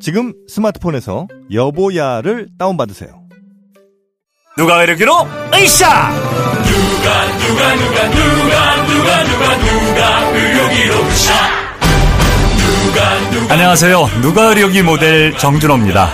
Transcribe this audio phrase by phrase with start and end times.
[0.00, 3.22] 지금 스마트폰에서 여보야를 다운받으세요.
[4.56, 5.12] 누가 이르기로?
[5.54, 10.94] 으쌰 누가 누가 누가 누가 누가 누가 누가 의료기로
[12.58, 14.08] 누가 누가 안녕하세요.
[14.20, 16.10] 누가 의료기 모델 정준호입니다.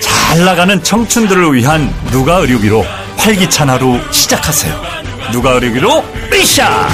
[0.00, 2.84] 잘 나가는 청춘들을 위한 누가 의료기로
[3.16, 4.74] 활기찬 하루 시작하세요.
[5.32, 6.04] 누가 의료기로?
[6.32, 6.88] 으쌰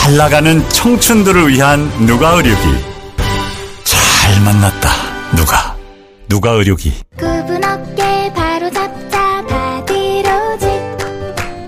[0.00, 2.62] 잘 나가는 청춘들을 위한 누가 의료기?
[3.84, 4.88] 잘 만났다
[5.36, 5.76] 누가.
[6.28, 6.92] 누가 의료기?
[7.16, 10.68] 구분 어깨 바로 잡자 바디로직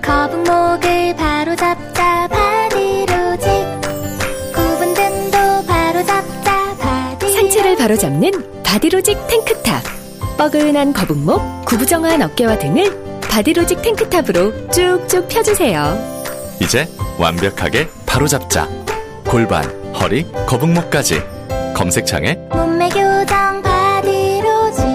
[0.01, 3.49] 거북목을 바로 잡자 바디로직
[4.53, 8.31] 굽은 등도 바로 잡자 바디 상체를 바로 잡는
[8.63, 9.83] 바디로직 탱크탑.
[10.37, 16.13] 뻐근한 거북목, 구부정한 어깨와 등을 바디로직 탱크탑으로 쭉쭉 펴주세요.
[16.59, 18.69] 이제 완벽하게 바로잡자.
[19.27, 19.63] 골반,
[19.95, 21.19] 허리, 거북목까지.
[21.73, 24.85] 검색창에 몸매 교정 바디로직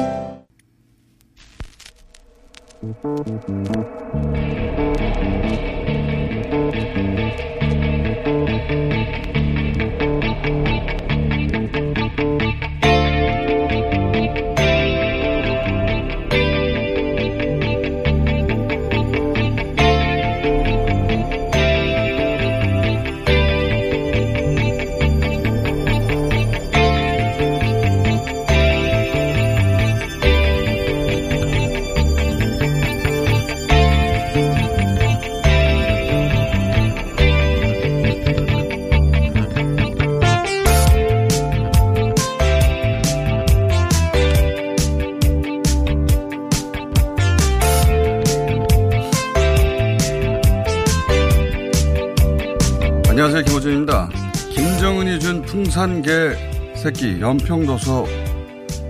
[56.88, 58.06] 새끼 연평도서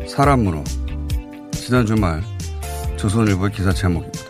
[0.06, 0.62] 사람으로
[1.50, 2.22] 지난 주말
[2.96, 4.20] 조선일보의 기사 제목입니다.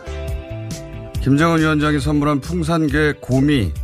[1.20, 3.74] 김정은 위원장이 선물한 풍산개 고미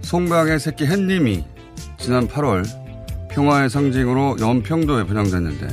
[0.00, 1.44] 송강의 새끼 햇님이
[1.96, 2.64] 지난 8월
[3.30, 5.68] 평화의 상징으로 연평도에 분양됐는데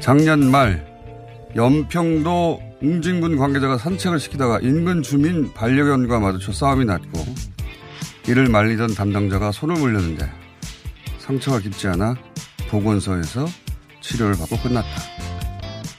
[0.00, 0.84] 작년 말
[1.54, 7.24] 연평도 웅진군 관계자가 산책을 시키다가 인근 주민 반려견과 마주쳐 싸움이 났고
[8.26, 10.45] 이를 말리던 담당자가 손을 물렸는데
[11.26, 12.14] 상처가 깊지 않아
[12.68, 13.46] 보건소에서
[14.00, 14.88] 치료를 받고 끝났다.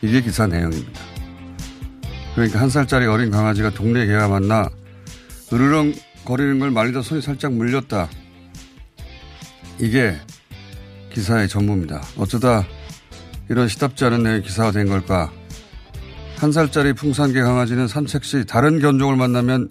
[0.02, 1.02] 이게 기사 내용입니다.
[2.34, 4.70] 그러니까 한 살짜리 어린 강아지가 동네 개와 만나
[5.52, 5.94] 으르렁
[6.24, 8.10] 거리는 걸 말리다 손이 살짝 물렸다.
[9.80, 10.16] 이게
[11.12, 12.02] 기사의 전부입니다.
[12.18, 12.66] 어쩌다
[13.50, 15.32] 이런 시답지 않은 내용의 기사가 된 걸까?
[16.38, 19.70] 한 살짜리 풍산개 강아지는 산책 시 다른 견종을 만나면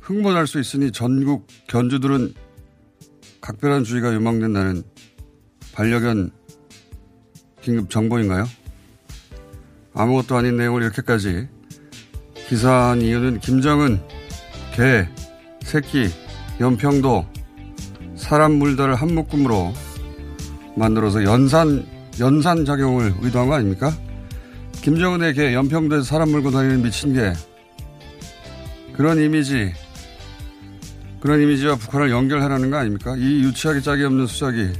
[0.00, 2.34] 흥분할 수 있으니 전국 견주들은
[3.44, 4.82] 각별한 주의가 요망된다는
[5.74, 6.30] 반려견
[7.60, 8.46] 긴급 정보인가요?
[9.92, 11.46] 아무것도 아닌 내용을 이렇게까지
[12.48, 14.00] 기사한 이유는 김정은,
[14.72, 15.06] 개,
[15.62, 16.08] 새끼,
[16.58, 17.26] 연평도,
[18.16, 19.74] 사람 물다를 한 묶음으로
[20.74, 21.86] 만들어서 연산,
[22.20, 23.92] 연산 작용을 의도한 거 아닙니까?
[24.80, 27.34] 김정은의 개, 연평도에서 사람 물고 다니는 미친 개.
[28.94, 29.74] 그런 이미지,
[31.24, 33.16] 그런 이미지와 북한을 연결하라는 거 아닙니까?
[33.16, 34.74] 이 유치하게 짝이 없는 수작이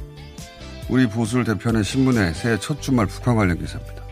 [0.89, 4.03] 우리 보수를 대표하는 신문의 새해 첫 주말 북한 관련 기사입니다.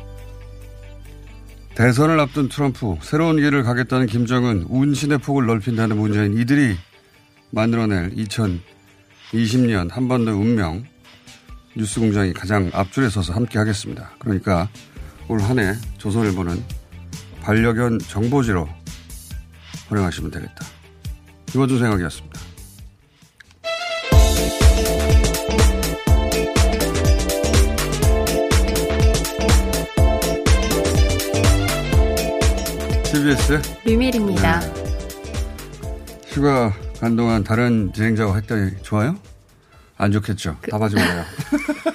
[1.76, 6.76] 대선을 앞둔 트럼프, 새로운 길을 가겠다는 김정은, 운신의 폭을 넓힌다는 문재인, 이들이
[7.52, 10.84] 만들어낼 2020년 한반도 운명,
[11.76, 14.10] 뉴스공장이 가장 앞줄에 서서 함께 하겠습니다.
[14.18, 14.68] 그러니까
[15.28, 16.64] 올 한 해 조선일보는
[17.44, 18.68] 반려견 정보지로
[19.90, 20.66] 활용하시면 되겠다.
[21.54, 22.40] 김어준 생각이었습니다.
[33.86, 34.62] 류밀입니다.
[36.26, 39.16] 휴가 간 동안 다른 진행자와 했더니 좋아요?
[39.96, 40.58] 안 좋겠죠?
[40.72, 40.96] 답하지.
[40.96, 41.00] 그...
[41.02, 41.26] 말아요.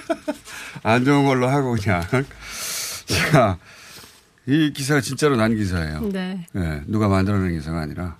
[0.84, 2.05] 안 좋은 걸로 하고 그냥.
[3.32, 3.58] 자,
[4.46, 6.08] 이 기사가 진짜로 난 기사예요.
[6.12, 6.46] 네.
[6.55, 8.16] 예, 누가 만들어낸 기사가 아니라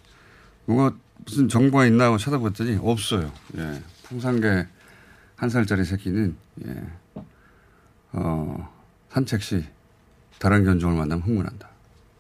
[0.65, 0.97] 뭐가
[1.29, 3.31] 무슨 정보가 있나 하고 찾아봤더니 없어요.
[3.59, 4.67] 예, 풍산개
[5.37, 6.35] 한 살짜리 새끼는
[6.67, 6.83] 예,
[8.13, 8.75] 어,
[9.11, 9.65] 산책 시
[10.39, 11.69] 다른 견종을 만나면 흥분한다.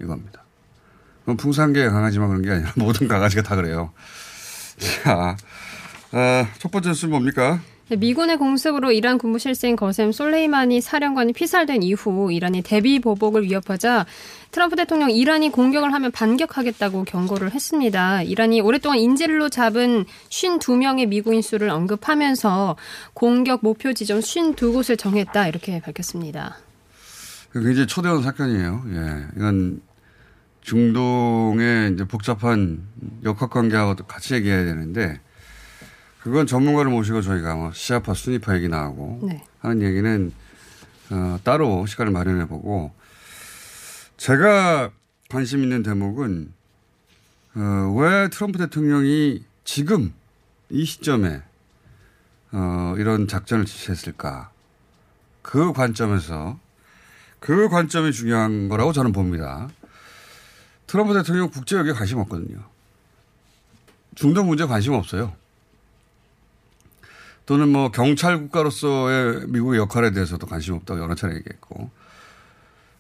[0.01, 0.43] 이겁니다.
[1.25, 3.93] 그럼 풍산개 강아지만 그런 게 아니라 모든 강아지가 다 그래요.
[5.03, 5.37] 자,
[6.13, 7.61] 어, 첫 번째 뉴스 뭡니까?
[7.91, 14.05] 네, 미군의 공습으로 이란 군부 실세인 거셈 솔레이마니 사령관이 피살된 이후 이란이 대비 보복을 위협하자
[14.51, 18.23] 트럼프 대통령 이란이 공격을 하면 반격하겠다고 경고를 했습니다.
[18.23, 22.77] 이란이 오랫동안 인질로 잡은 52명의 미국인 수를 언급하면서
[23.15, 26.59] 공격 목표 지점 52곳을 정했다 이렇게 밝혔습니다.
[27.55, 28.85] 굉장히 초대형 사건이에요.
[28.93, 29.27] 예.
[29.37, 29.81] 이건
[30.61, 32.83] 중동의 이제 복잡한
[33.25, 35.21] 역학 관계하고도 같이 얘기해야 되는데
[36.21, 39.45] 그건 전문가를 모시고 저희가 뭐 시아파, 순위파 얘기 나오고 네.
[39.61, 40.33] 하는 얘기는
[41.11, 42.93] 어, 따로 시간을 마련해 보고
[44.17, 44.91] 제가
[45.31, 46.53] 관심 있는 대목은
[47.57, 50.13] 어, 왜 트럼프 대통령이 지금
[50.71, 51.43] 이 시점에
[52.53, 54.51] 어, 이런 작전을 지시했을까?
[55.43, 56.59] 그 관점에서
[57.41, 59.69] 그 관점이 중요한 거라고 저는 봅니다.
[60.87, 62.59] 트럼프 대통령 국제역에 관심 없거든요.
[64.15, 65.35] 중동 문제 관심 없어요.
[67.49, 71.91] 또는 뭐 경찰 국가로서의 미국의 역할에 대해서도 관심 없다고 여러 차례 얘기했고.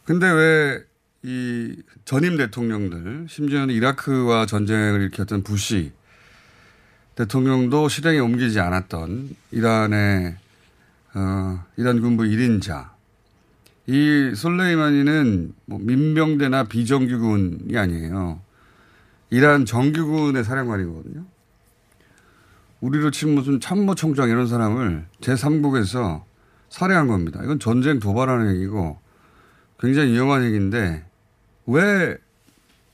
[0.04, 0.88] 근데 왜
[1.22, 5.92] 이 전임 대통령들, 심지어는 이라크와 전쟁을 일으켰던 부시
[7.16, 10.36] 대통령도 실행에 옮기지 않았던 이란의,
[11.14, 12.90] 어, 이란 군부 1인자.
[13.88, 18.40] 이 솔레이마니는 뭐 민병대나 비정규군이 아니에요.
[19.30, 21.24] 이란 정규군의 사령관이거든요.
[22.80, 26.22] 우리로 치면 무슨 참모총장 이런 사람을 제3국에서
[26.68, 27.40] 살해한 겁니다.
[27.42, 28.98] 이건 전쟁 도발하는 얘기고
[29.80, 31.04] 굉장히 위험한 얘기인데
[31.66, 32.18] 왜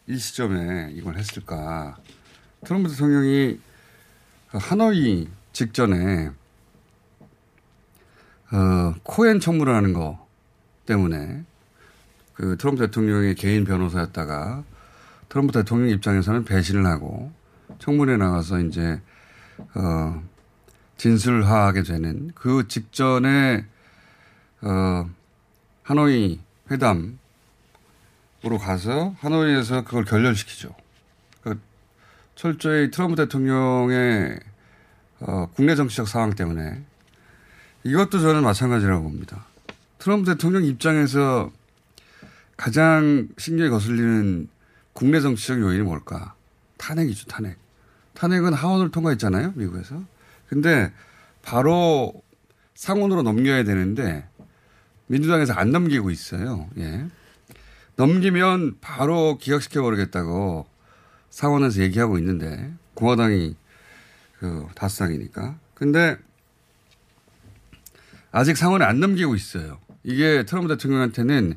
[0.06, 1.96] 이 시점에 이걸 했을까?
[2.64, 3.58] 트럼프 대통령이
[4.48, 6.30] 하노이 직전에
[8.52, 10.26] 어, 코엔 청문을 하는 거
[10.84, 11.44] 때문에
[12.34, 14.62] 그 트럼프 대통령의 개인 변호사였다가
[15.30, 17.32] 트럼프 대통령 입장에서는 배신을 하고
[17.78, 19.00] 청문회 나가서 이제
[19.74, 20.22] 어,
[20.96, 23.66] 진술하게 되는 그 직전에
[24.62, 25.10] 어,
[25.82, 26.40] 하노이
[26.70, 27.18] 회담으로
[28.58, 30.74] 가서 하노이에서 그걸 결렬시키죠.
[31.42, 31.60] 그
[32.34, 34.38] 철저히 트럼프 대통령의
[35.20, 36.82] 어, 국내 정치적 상황 때문에
[37.84, 39.44] 이것도 저는 마찬가지라고 봅니다.
[39.98, 41.52] 트럼프 대통령 입장에서
[42.56, 44.48] 가장 신경이 거슬리는
[44.92, 46.34] 국내 정치적 요인이 뭘까?
[46.78, 47.63] 탄핵이죠, 탄핵.
[48.14, 50.02] 탄핵은 하원을 통과했잖아요, 미국에서.
[50.48, 50.92] 근데
[51.42, 52.22] 바로
[52.74, 54.26] 상원으로 넘겨야 되는데
[55.06, 56.68] 민주당에서 안 넘기고 있어요.
[56.78, 57.06] 예.
[57.96, 60.66] 넘기면 바로 기각시켜 버리겠다고
[61.30, 63.56] 상원에서 얘기하고 있는데 공화당이
[64.38, 65.58] 그 다수당이니까.
[65.74, 66.16] 근데
[68.30, 69.78] 아직 상원에 안 넘기고 있어요.
[70.02, 71.54] 이게 트럼프 대통령한테는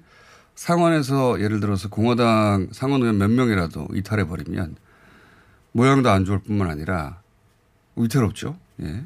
[0.56, 4.75] 상원에서 예를 들어서 공화당 상원 의원 몇 명이라도 이탈해 버리면
[5.77, 7.21] 모양도 안 좋을 뿐만 아니라
[7.95, 8.57] 위태롭죠.
[8.81, 9.03] 예.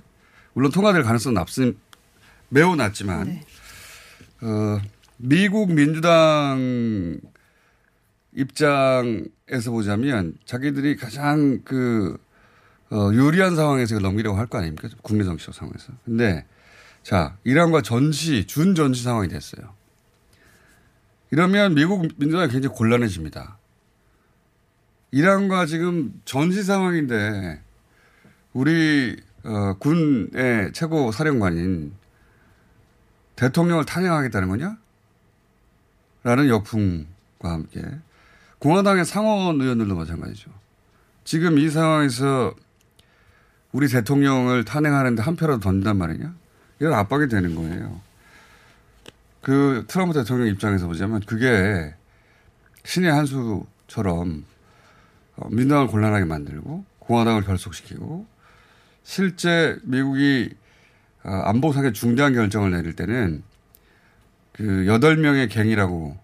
[0.54, 1.78] 물론 통과될 가능성은 낮습,
[2.48, 3.46] 매우 낮지만, 네.
[4.42, 4.80] 어,
[5.18, 7.20] 미국 민주당
[8.34, 12.18] 입장에서 보자면 자기들이 가장 그,
[12.90, 14.88] 어, 유리한 상황에서 넘기려고 할 거 아닙니까?
[15.02, 15.92] 국내 정치적 상황에서.
[16.06, 16.46] 근데
[17.04, 19.74] 자, 이란과 전시, 준전시 상황이 됐어요.
[21.32, 23.58] 이러면 미국 민주당이 굉장히 곤란해집니다.
[25.12, 27.62] 이란과 지금 전시 상황인데
[28.54, 31.94] 우리 어, 군의 최고 사령관인
[33.36, 34.78] 대통령을 탄핵하겠다는 거냐?
[36.24, 37.06] 라는 역풍과
[37.42, 37.82] 함께
[38.60, 40.52] 공화당의 상원 의원들도 마찬가지죠.
[41.24, 42.54] 지금 이 상황에서
[43.72, 46.36] 우리 대통령을 탄핵하는데 한 표라도 던진단 말이냐?
[46.80, 48.00] 이런 압박이 되는 거예요.
[49.42, 51.96] 그 트럼프 대통령 입장에서 보자면 그게
[52.86, 54.51] 신의 한 수처럼 어,
[55.50, 58.26] 민주당을 곤란하게 만들고 공화당을 결속시키고
[59.04, 60.54] 실제 미국이
[61.24, 63.44] 어, 안보상의 중대한 결정을 내릴 때는
[64.54, 66.18] 그 여덟 명의 갱이라고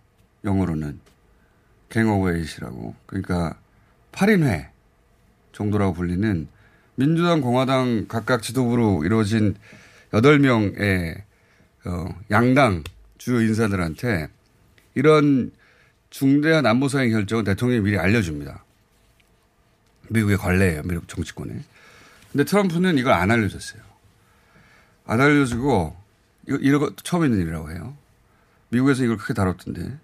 [0.43, 0.99] 영어로는
[1.89, 3.57] Gang of Eight이라고 그러니까
[4.11, 4.67] 8인회
[5.51, 6.47] 정도라고 불리는
[6.95, 9.55] 민주당 공화당 각각 지도부로 이루어진
[10.13, 11.15] 여덟 명의
[11.85, 12.83] 어, 양당
[13.17, 14.27] 주요 인사들한테
[14.95, 15.51] 이런
[16.09, 18.63] 중대한 안보상의 결정은 대통령이 미리 알려줍니다.
[20.09, 20.83] 미국의 관례예요.
[20.83, 21.53] 미국 정치권에.
[22.31, 23.81] 근데 트럼프는 이걸 안 알려줬어요.
[25.05, 25.95] 안 알려주고
[26.47, 27.95] 이거 이거 처음 있는 일이라고 해요.
[28.69, 29.97] 미국에서 이걸 크게 다뤘던데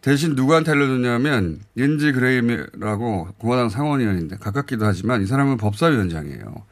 [0.00, 6.64] 대신 누구한테 알려줬냐면 린지 그레임이라고 공화당 상원의원인데 가깝기도 하지만 이 사람은 법사위원장이에요.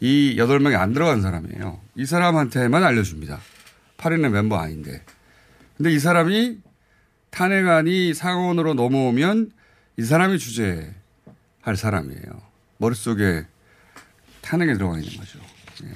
[0.00, 1.80] 이 여덟 명이 안 들어간 사람이에요.
[1.96, 3.40] 이 사람한테만 알려줍니다.
[3.96, 5.02] 8인의 멤버 아닌데.
[5.76, 6.58] 근데 이 사람이
[7.30, 9.50] 탄핵안이 상원으로 넘어오면
[9.96, 10.94] 이 사람이 주재
[11.68, 12.22] 할 사람이에요.
[12.78, 13.44] 머릿속에
[14.40, 15.38] 탄핵에 들어가 있는 거죠.
[15.84, 15.90] 예.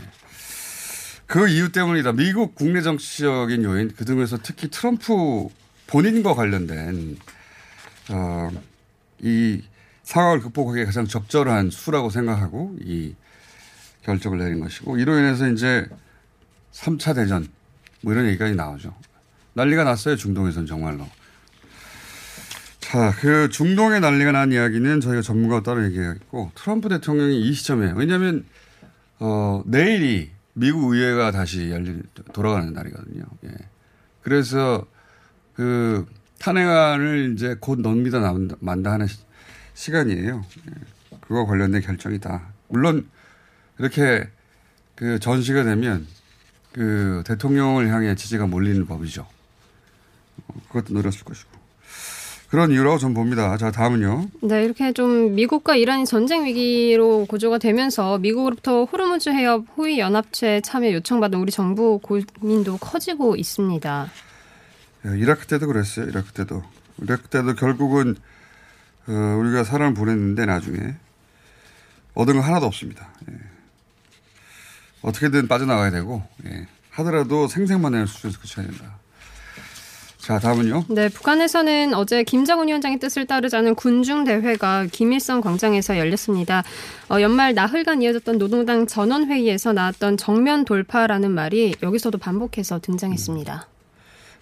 [1.26, 2.12] 그 이유 때문이다.
[2.12, 5.48] 미국 국내 정치적인 요인, 그 중에서 특히 트럼프
[5.86, 7.16] 본인과 관련된,
[8.10, 8.50] 어,
[9.20, 9.62] 이
[10.02, 13.14] 상황을 극복하기에 가장 적절한 수라고 생각하고 이
[14.02, 15.88] 결정을 내린 것이고, 이로 인해서 이제
[16.72, 17.48] 3차 대전,
[18.02, 18.94] 뭐 이런 얘기까지 나오죠.
[19.54, 21.08] 난리가 났어요, 중동에선 정말로.
[22.92, 28.44] 자, 그 중동에 난리가 난 이야기는 저희가 전문가와 따로 얘기하겠고, 트럼프 대통령이 이 시점에, 왜냐하면,
[29.18, 32.02] 어, 내일이 미국 의회가 다시 열릴,
[32.34, 33.24] 돌아가는 날이거든요.
[33.44, 33.50] 예.
[34.20, 34.86] 그래서
[35.54, 36.04] 그
[36.38, 38.20] 탄핵안을 이제 곧 넘기다
[38.60, 39.06] 만다 하는
[39.72, 40.72] 시, 간이에요 예.
[41.22, 42.42] 그거 관련된 결정이다.
[42.68, 43.08] 물론
[43.78, 44.28] 이렇게
[44.96, 46.06] 그 전시가 되면
[46.72, 49.26] 그 대통령을 향해 지지가 몰리는 법이죠.
[50.48, 51.61] 어, 그것도 늘었을 것이고.
[52.52, 53.56] 그런 이유라고 저는 봅니다.
[53.56, 54.28] 자, 다음은요.
[54.42, 60.92] 네, 이렇게 좀 미국과 이란이 전쟁 위기로 고조가 되면서 미국으로부터 호르무즈 해협 호위 연합체 참여
[60.92, 64.10] 요청받은 우리 정부 고민도 커지고 있습니다.
[65.06, 66.10] 예, 이라크 때도 그랬어요.
[66.10, 66.62] 이라크 때도.
[67.00, 68.16] 이라크 때도 결국은
[69.08, 70.96] 어, 우리가 사람을 보냈는데 나중에
[72.12, 73.08] 얻은 건 하나도 없습니다.
[73.30, 73.34] 예.
[75.00, 76.66] 어떻게든 빠져나가야 되고 예.
[76.90, 78.98] 하더라도 생생만 내는 수준에서 그쳐야 된다.
[80.22, 80.84] 자, 다음은요.
[80.90, 86.62] 네, 북한에서는 어제 김정은 위원장의 뜻을 따르자는 군중 대회가 김일성 광장에서 열렸습니다.
[87.10, 93.66] 어, 연말 나흘간 이어졌던 노동당 전원 회의에서 나왔던 정면 돌파라는 말이 여기서도 반복해서 등장했습니다.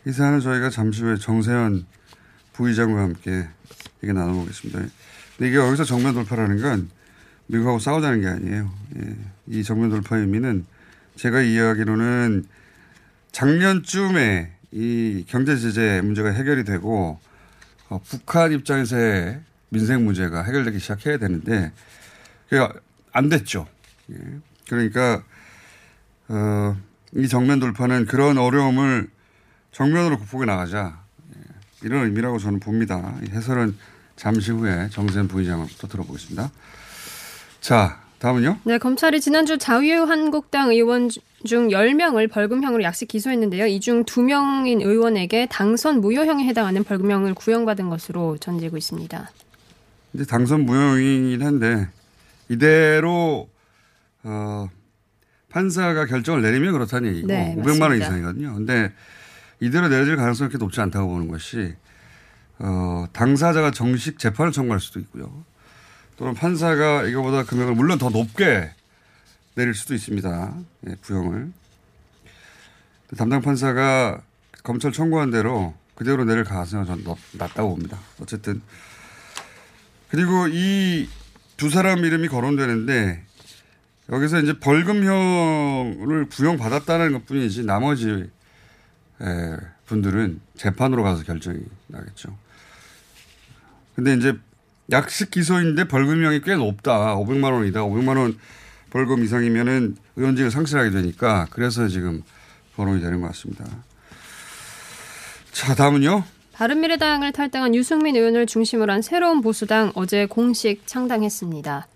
[0.06, 1.86] 이 사안은 저희가 잠시 후에 정세현
[2.52, 3.46] 부의장과 함께
[4.02, 4.80] 얘기 나눠보겠습니다.
[5.40, 6.90] 이게 여기서 정면 돌파라는 건
[7.46, 8.70] 미국하고 싸우자는 게 아니에요.
[8.98, 9.16] 예.
[9.46, 10.66] 이 정면 돌파 의미는
[11.16, 12.44] 제가 이해하기로는
[13.32, 17.18] 작년쯤에 이 경제 제재 문제가 해결이 되고
[17.88, 21.72] 어, 북한 입장에서의 민생 문제가 해결되기 시작해야 되는데
[22.48, 22.66] 그게
[23.12, 23.66] 안 됐죠.
[24.10, 24.16] 예.
[24.68, 25.22] 그러니까
[26.28, 26.76] 어,
[27.14, 29.08] 이 정면 돌파는 그런 어려움을
[29.72, 31.00] 정면으로 극복해 나가자
[31.36, 31.40] 예.
[31.82, 33.14] 이런 의미라고 저는 봅니다.
[33.26, 33.76] 이 해설은
[34.14, 36.50] 잠시 후에 정세현 부의장부터 들어보겠습니다.
[37.60, 38.58] 자, 다음은요?
[38.64, 41.08] 네, 검찰이 지난주 자유한국당 의원
[41.44, 43.66] 중 10명을 벌금형으로 약식 기소했는데요.
[43.66, 49.30] 이 중 2명인 의원에게 당선 무효형에 해당하는 벌금형을 구형받은 것으로 전해지고 있습니다.
[50.14, 51.88] 이제 당선 무효이긴 한데
[52.48, 53.48] 이대로
[54.22, 54.68] 어,
[55.48, 58.54] 판사가 결정을 내리면 그렇다는 얘기고 네, 500만 원 이상이거든요.
[58.54, 58.92] 근데
[59.60, 61.74] 이대로 내려질 가능성이 그렇게 높지 않다고 보는 것이
[62.58, 65.44] 어, 당사자가 정식 재판을 청구할 수도 있고요.
[66.18, 68.70] 또는 판사가 이거보다 금액을 물론 더 높게
[69.54, 70.54] 내릴 수도 있습니다.
[70.88, 71.52] 예, 부형을.
[73.16, 74.22] 담당 판사가
[74.62, 77.98] 검찰 청구한 대로 그대로 가능성은 저는 낮다고 봅니다.
[78.20, 78.62] 어쨌든.
[80.10, 81.08] 그리고 이
[81.60, 83.22] 두 사람 이름이 거론되는데
[84.10, 88.30] 여기서 이제 벌금형을 구형받았다는 것 뿐이지 나머지
[89.20, 92.34] 예, 분들은 재판으로 가서 결정이 나겠죠.
[93.94, 94.38] 근데 이제
[94.90, 97.14] 약식 기소인데 벌금형이 꽤 높다.
[97.16, 97.80] 500만 원이다.
[97.80, 98.38] 500만 원
[98.90, 102.22] 벌금 이상이면은 의원직을 상실하게 되니까 그래서 지금
[102.76, 103.64] 거론이 되는 것 같습니다.
[105.52, 106.24] 자, 다음은요.
[106.52, 111.86] 바른미래당을 탈당한 유승민 의원을 중심으로 한 새로운 보수당 어제 공식 창당했습니다.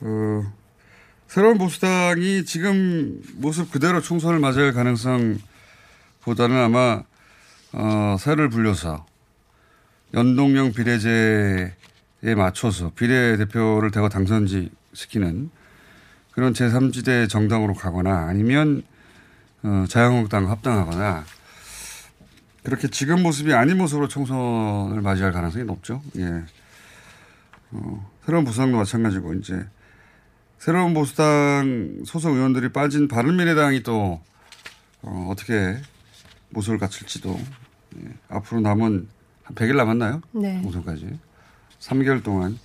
[0.00, 0.52] 어,
[1.26, 5.40] 새로운 보수당이 지금 모습 그대로 총선을 맞이할 가능성보다는
[6.56, 7.02] 아마
[7.72, 9.06] 어, 새를 불려서
[10.12, 15.50] 연동형 비례제에 맞춰서 비례대표를 대거 당선지 시키는
[16.32, 18.82] 그런 제3지대 정당으로 가거나 아니면
[19.62, 21.24] 어, 자유한국당 합당하거나
[22.62, 26.02] 그렇게 지금 모습이 아닌 모습으로 총선을 맞이할 가능성이 높죠.
[26.16, 26.44] 예.
[27.72, 29.66] 어, 새로운 보수당도 마찬가지고 이제
[30.58, 34.20] 새로운 보수당 소속 의원들이 빠진 바른미래당이 또
[35.02, 35.76] 어, 어떻게
[36.50, 37.38] 모습을 갖출지도
[38.02, 38.08] 예.
[38.28, 39.08] 앞으로 남은
[39.42, 40.20] 한 100일 남았나요?
[40.32, 40.60] 네.
[40.62, 41.18] 총선까지
[41.80, 42.58] 3개월 동안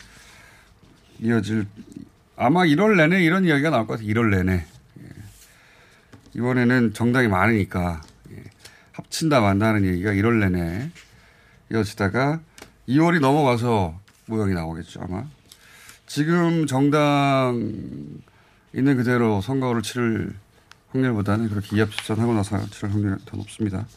[1.19, 1.65] 이어질
[2.37, 4.07] 아마 1월 내내 이런 이야기가 나올 것 같아요.
[4.09, 4.53] 1월 내내.
[4.53, 5.09] 예.
[6.33, 8.01] 이번에는 정당이 많으니까
[8.31, 8.43] 예.
[8.91, 10.91] 합친다 만다는 얘기가 1월 내내
[11.71, 12.41] 이어지다가
[12.89, 15.01] 2월이 넘어가서 모양이 나오겠죠.
[15.01, 15.23] 아마.
[16.07, 17.73] 지금 정당
[18.73, 20.35] 있는 그대로 선거를 치를
[20.89, 23.87] 확률보다는 그렇게 이합집산하고 나서 치를 확률이 더 높습니다.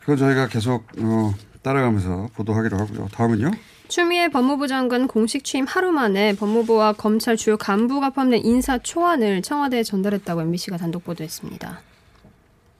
[0.00, 3.08] 그거 저희가 계속 어, 따라가면서 보도하기로 하고요.
[3.08, 3.52] 다음은요?
[3.88, 9.82] 추미애 법무부 장관 공식 취임 하루 만에 법무부와 검찰 주요 간부가 포함된 인사 초안을 청와대에
[9.82, 11.80] 전달했다고 MBC가 단독 보도했습니다.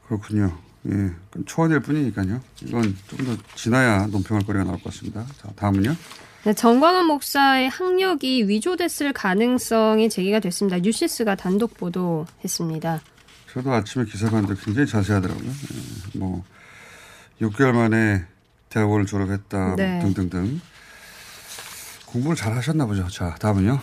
[0.06, 0.56] 그렇군요.
[0.88, 1.11] 예,
[1.47, 2.40] 초안일 뿐이니까요.
[2.62, 5.25] 이건 좀 더 지나야 논평할 거리가 나올 것 같습니다.
[5.40, 5.94] 자, 다음은요?
[6.44, 10.78] 네, 전광훈 목사의 학력이 위조됐을 가능성이 제기가 됐습니다.
[10.78, 13.00] 뉴시스가 단독 보도했습니다.
[13.52, 15.47] 저도 아침에 기사 봤는데 굉장히 자세하더라고요.
[15.49, 16.42] 예, 뭐
[17.40, 18.25] 6개월 만에
[18.71, 20.00] 대학원을 졸업했다 뭐 네.
[20.00, 20.61] 등등등.
[22.12, 23.07] 공부를 잘 하셨나 보죠.
[23.09, 23.81] 자, 다음은요?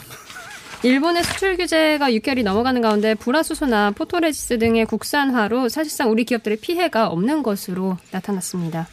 [0.83, 7.43] 일본의 수출 규제가 6개월이 넘어가는 가운데 불화수소나 포토레지스 등의 국산화로 사실상 우리 기업들의 피해가 없는
[7.43, 8.87] 것으로 나타났습니다.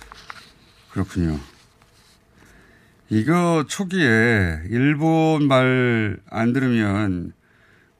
[0.90, 1.38] 그렇군요.
[3.08, 7.32] 이거 초기에 일본 말 안 들으면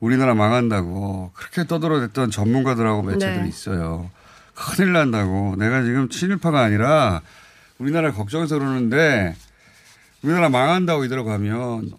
[0.01, 3.49] 우리나라 망한다고 그렇게 떠들어댔던 전문가들하고 매체들이 네.
[3.49, 4.11] 있어요.
[4.55, 5.55] 큰일 난다고.
[5.57, 7.23] 내가 지금 친일파가 아니라
[7.79, 9.35] 우리나라 걱정해서 그러는데
[10.27, 11.93] 우리나라 망한다고 이대로 가면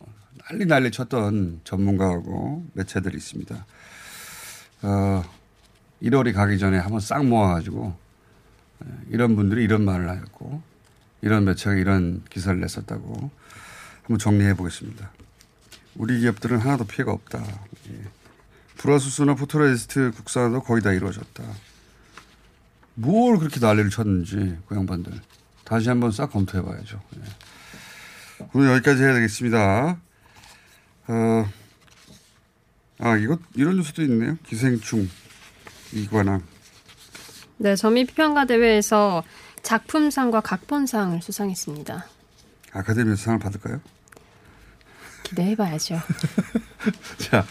[0.49, 3.65] 난리 난리 쳤던 전문가하고 매체들이 있습니다.
[4.81, 5.23] 어,
[6.03, 7.95] 1월이 가기 전에 한번 싹 모아가지고
[8.83, 10.61] 예, 이런 분들이 이런 말을 하였고
[11.21, 13.31] 이런 매체가 이런 기사를 냈었다고
[14.01, 15.09] 한번 정리해 보겠습니다.
[15.95, 17.41] 우리 기업들은 하나도 피해가 없다.
[17.91, 18.01] 예.
[18.75, 21.45] 불화수소나 포토레지스트 국산화도 거의 다 이루어졌다.
[22.95, 25.13] 뭘 그렇게 난리를 쳤는지 그 양반들
[25.63, 27.01] 다시 한번 싹 검토해 봐야죠.
[27.15, 27.21] 예.
[28.53, 29.97] 오늘 여기까지 해야 되겠습니다.
[31.07, 31.49] 어,
[32.99, 34.37] 아 이것 이런 뉴스도 있네요.
[34.45, 35.09] 기생충
[35.93, 36.43] 이관왕.
[37.57, 39.23] 네, 전미평가 대회에서
[39.63, 42.05] 작품상과 각본상을 수상했습니다.
[42.73, 43.81] 아카데미에서 상을 받을까요?
[45.23, 45.99] 기대해봐야죠.
[47.17, 47.45] 자,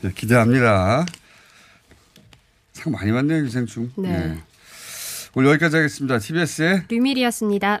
[0.00, 1.04] 네, 기대합니다.
[2.72, 3.92] 상 많이 받네요, 기생충.
[3.96, 4.10] 네.
[4.10, 4.42] 예.
[5.34, 6.18] 오늘 여기까지 하겠습니다.
[6.18, 7.80] TBS의 류밀이었습니다.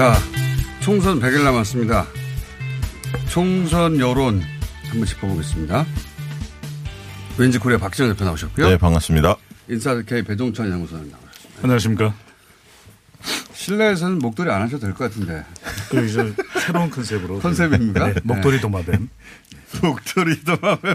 [0.00, 0.14] 자,
[0.80, 2.06] 총선 100일 남았습니다.
[3.28, 4.40] 총선 여론
[4.88, 5.84] 한번 짚어보겠습니다.
[7.36, 8.66] 왠지 코리아 박지원 대표 나오셨고요.
[8.66, 9.36] 네, 반갑습니다.
[9.68, 11.60] 인사드 K 배종찬 연구소장 나오셨습니다.
[11.62, 12.14] 안녕하십니까.
[13.52, 15.44] 실내에서는 목도리 안 하셔도 될 것 같은데.
[15.90, 16.34] 그 이제
[16.64, 17.40] 새로운 컨셉으로.
[17.40, 18.14] 컨셉입니까?
[18.14, 19.06] 네, 목도리 도마뱀.
[19.82, 20.94] 목도리 도마뱀.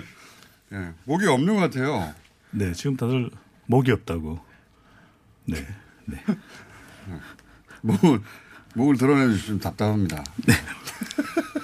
[0.70, 2.12] 네, 목이 없는 것 같아요.
[2.50, 3.30] 네, 지금 다들
[3.68, 4.40] 목이 없다고.
[5.46, 5.64] 네,
[6.06, 6.24] 네.
[7.82, 8.20] 목을,
[8.76, 10.24] 목을 드러내 주시면 답답합니다.
[10.46, 10.54] 네.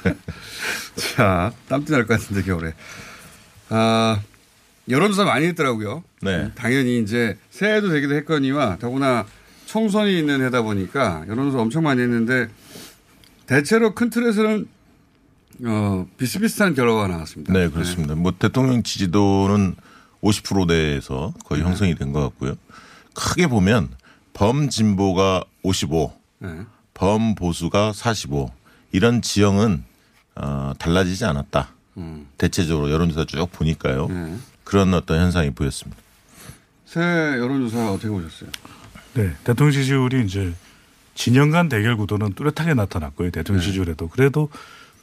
[1.16, 2.74] 자, 땀띠 날 것 같은데, 겨울에.
[3.70, 4.20] 아,
[4.90, 6.04] 여론조사 많이 했더라고요.
[6.22, 6.52] 네.
[6.56, 9.26] 당연히 이제 새해도 되기도 했거니와 더구나
[9.66, 12.50] 총선이 있는 해다 보니까 여론조사 엄청 많이 했는데
[13.46, 14.68] 대체로 큰 틀에서는
[15.66, 17.54] 어, 비슷비슷한 결과가 나왔습니다.
[17.54, 18.16] 네, 그렇습니다.
[18.16, 19.76] 뭐 대통령 지지도는
[20.24, 21.68] 50%대에서 거의 네.
[21.68, 22.56] 형성이 된 것 같고요.
[23.14, 23.90] 크게 보면
[24.34, 26.50] 범진보가 55, 네.
[26.94, 28.52] 범보수가 45,
[28.92, 29.84] 이런 지형은
[30.36, 31.70] 어, 달라지지 않았다.
[31.98, 32.28] 음.
[32.38, 34.08] 대체적으로 여론조사 쭉 보니까요.
[34.08, 34.38] 네.
[34.64, 36.02] 그런 어떤 현상이 보였습니다.
[36.86, 38.50] 새 여론조사 어떻게 보셨어요?
[39.14, 40.54] 네, 대통령 지지율이 이제
[41.16, 43.32] 진영 간 대결 구도는 뚜렷하게 나타났고요.
[43.32, 43.68] 대통령 네.
[43.68, 44.50] 지지율에도 그래도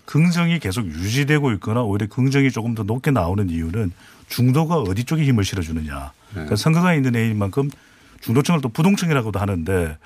[0.06, 3.92] 긍정이 계속 유지되고 있거나 오히려 긍정이 조금 더 높게 나오는 이유는
[4.28, 6.12] 중도가 어디 쪽에 힘을 실어주느냐.
[6.30, 7.70] 그러니까 선거가 있는 애인 만큼
[8.22, 9.96] 중도층을 또 부동층이라고도 하는데 뭐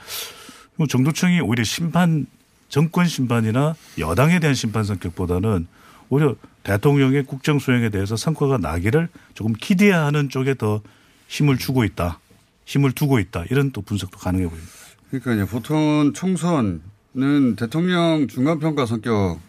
[0.89, 2.27] 정도층이 오히려 심판
[2.69, 5.67] 정권 심판이나 여당에 대한 심판 성격보다는
[6.09, 10.81] 오히려 대통령의 국정 수행에 대해서 성과가 나기를 조금 기대하는 쪽에 더
[11.29, 12.19] 힘을 주고 있다.
[12.65, 13.45] 힘을 두고 있다.
[13.51, 14.73] 이런 또 분석도 가능해 보입니다.
[15.11, 19.41] 그러니까 이제 보통은 총선은 대통령 중간평가 성격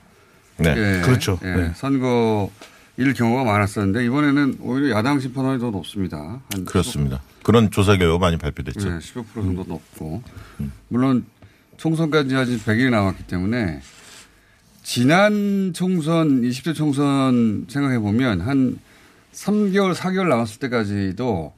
[0.58, 1.02] 네.
[1.02, 1.40] 그렇죠.
[1.44, 1.72] 예, 네.
[1.76, 2.52] 선거
[2.98, 6.42] 일 경우가 많았었는데 이번에는 오히려 야당 심판원이 더 높습니다.
[6.54, 7.22] 한 그렇습니다.
[7.42, 8.90] 그런 조사 결과 많이 발표됐죠.
[8.90, 10.22] 네, 15% 정도 높고
[10.90, 11.26] 물론
[11.78, 13.82] 총선까지 아직 100일이 남았기 때문에
[14.84, 18.80] 지난 총선 20대 총선 생각해 보면 한
[19.34, 21.54] 3개월 4개월 남았을 때까지도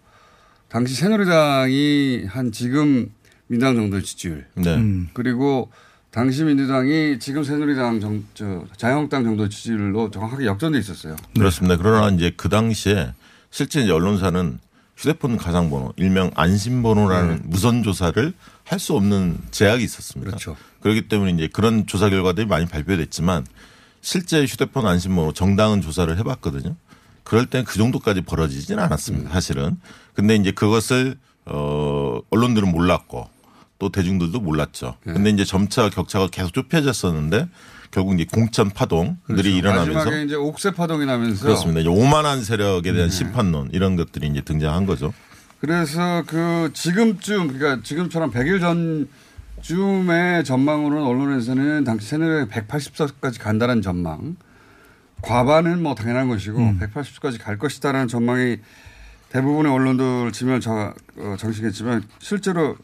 [0.70, 3.12] 당시 새누리당이 한 지금
[3.48, 4.82] 민당 정도의 지지율 네.
[5.14, 5.70] 그리고
[6.16, 11.18] 당시 민주당이 지금 새누리당 정, 저 자유한국당 정도의 지지율로 정확하게 역전돼 있었어요.
[11.36, 11.76] 그렇습니다.
[11.76, 13.12] 그러나 이제 그 당시에
[13.52, 14.58] 실제 이제 언론사는
[14.96, 18.32] 휴대폰 가상번호, 일명 안심번호라는 무선 조사를
[18.64, 20.32] 할 수 없는 제약이 있었습니다.
[20.32, 20.56] 그렇죠.
[20.80, 23.46] 그렇기 때문에 이제 그런 조사 결과들이 많이 발표됐지만
[24.00, 26.78] 실제 휴대폰 안심번호 정당은 조사를 해봤거든요.
[27.26, 29.32] 그럴 땐 그 정도까지 벌어지진 않았습니다.
[29.32, 29.78] 사실은.
[30.14, 33.28] 근데 이제 그것을 어 언론들은 몰랐고
[33.86, 34.96] 또 대중들도 몰랐죠.
[35.04, 37.48] 근데 이제 점차 격차가 계속 좁혀졌었는데
[37.92, 39.50] 결국 이제 공천 파동들이 그렇죠.
[39.50, 41.82] 일어나면서 마지막에 이제 옥새 파동이 나면서 그렇습니다.
[41.82, 43.16] 이제 오만한 세력에 대한 네.
[43.16, 45.14] 심판론 이런 것들이 이제 등장한 거죠.
[45.62, 48.60] 그래서 그 지금쯤 그러니까 지금처럼 100일
[49.62, 54.36] 전쯤의 전망으로는 언론에서는 당시 새누리당이 180석까지 간다는 전망.
[55.22, 58.58] 과반은 뭐 당연한 것이고 180석까지 갈 것이다라는 전망이
[59.30, 62.76] 대부분의 언론들 지면 저, 어, 정식했지만 실제로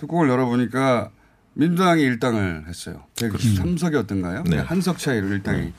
[0.00, 1.10] 뚜껑을 열어보니까
[1.54, 3.04] 민주당이 일당을 했어요.
[3.16, 4.48] 123석이었던가요?
[4.48, 4.58] 네.
[4.58, 5.72] 한석 차이로 일당이.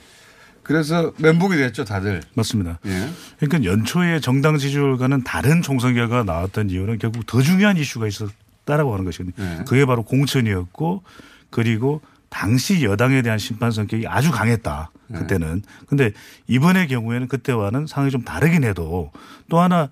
[0.64, 2.22] 그래서 멘붕이 됐죠, 다들.
[2.36, 2.80] 맞습니다.
[2.86, 3.10] 예.
[3.40, 9.04] 그러니까 연초에 정당 지지율과는 다른 총선 결과가 나왔던 이유는 결국 더 중요한 이슈가 있었다라고 하는
[9.06, 9.34] 것이거든요.
[9.38, 9.64] 네.
[9.68, 11.02] 그게 바로 공천이었고
[11.50, 14.92] 그리고 당시 여당에 대한 심판 성격이 아주 강했다.
[15.08, 15.20] 네.
[15.20, 15.64] 그때는.
[15.88, 16.12] 근데
[16.48, 19.12] 이번의 경우에는 그때와는 상황이 좀 다르긴 해도
[19.50, 19.90] 또 하나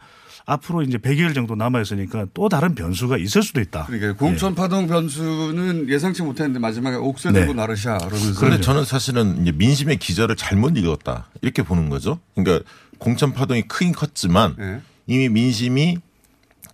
[0.49, 3.85] 앞으로 이제 100일 정도 남아 있으니까 또 다른 변수가 있을 수도 있다.
[3.85, 7.53] 그러니까 공천 파동 변수는 예상치 못했는데 마지막에 옥새 들고 네.
[7.53, 12.19] 나르샤 그러면서 그런데 저는 사실은 이제 민심의 기저를 잘못 읽었다 이렇게 보는 거죠.
[12.33, 14.81] 그러니까 공천 파동이 크긴 컸지만 네.
[15.05, 15.97] 이미 민심이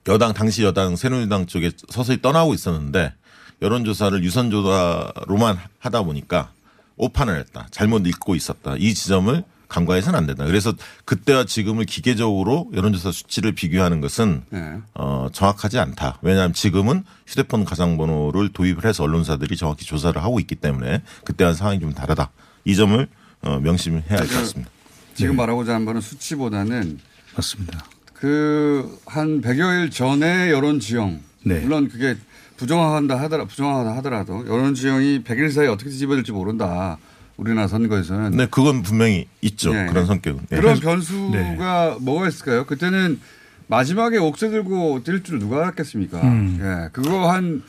[0.08, 3.14] 여당 당시 여당 새누리당 쪽에 서서히 떠나고 있었는데
[3.62, 6.52] 여론조사를 유선조사로만 하다 보니까
[6.96, 7.68] 오판을 했다.
[7.72, 8.76] 잘못 읽고 있었다.
[8.78, 10.46] 이 지점을 간과해서는 안 된다.
[10.46, 10.74] 그래서
[11.06, 14.80] 그때와 지금을 기계적으로 여론조사 수치를 비교하는 것은 네.
[14.94, 16.20] 어, 정확하지 않다.
[16.22, 21.94] 왜냐하면 지금은 휴대폰 가상번호를 도입을 해서 언론사들이 정확히 조사를 하고 있기 때문에 그때와는 상황이 좀
[21.94, 22.32] 다르다.
[22.66, 23.08] 이 점을
[23.42, 24.72] 어, 명심해야 할 것 같습니다.
[25.14, 27.00] 지금 말하고자 한 바는 수치보다는
[27.36, 27.86] 맞습니다.
[28.14, 31.60] 그 한 100여일 전에 여론 지형 네.
[31.60, 32.16] 물론 그게
[32.58, 36.98] 부정하다 하더라 부정하다 하더라도 여론 지형이 100일 사이에 어떻게 뒤집어질지 모른다.
[37.38, 39.74] 우리나라 선거에서는 네, 그건 분명히 있죠.
[39.74, 39.88] 네.
[39.88, 40.48] 그런 성격은.
[40.50, 40.58] 네.
[40.58, 42.66] 그런 변수가 뭐가 있을까요?
[42.66, 43.20] 그때는
[43.68, 46.22] 마지막에 옥새 들고 뛸 줄 누가 알았겠습니까?
[46.22, 46.60] 음.
[46.62, 47.64] 예, 그거 한,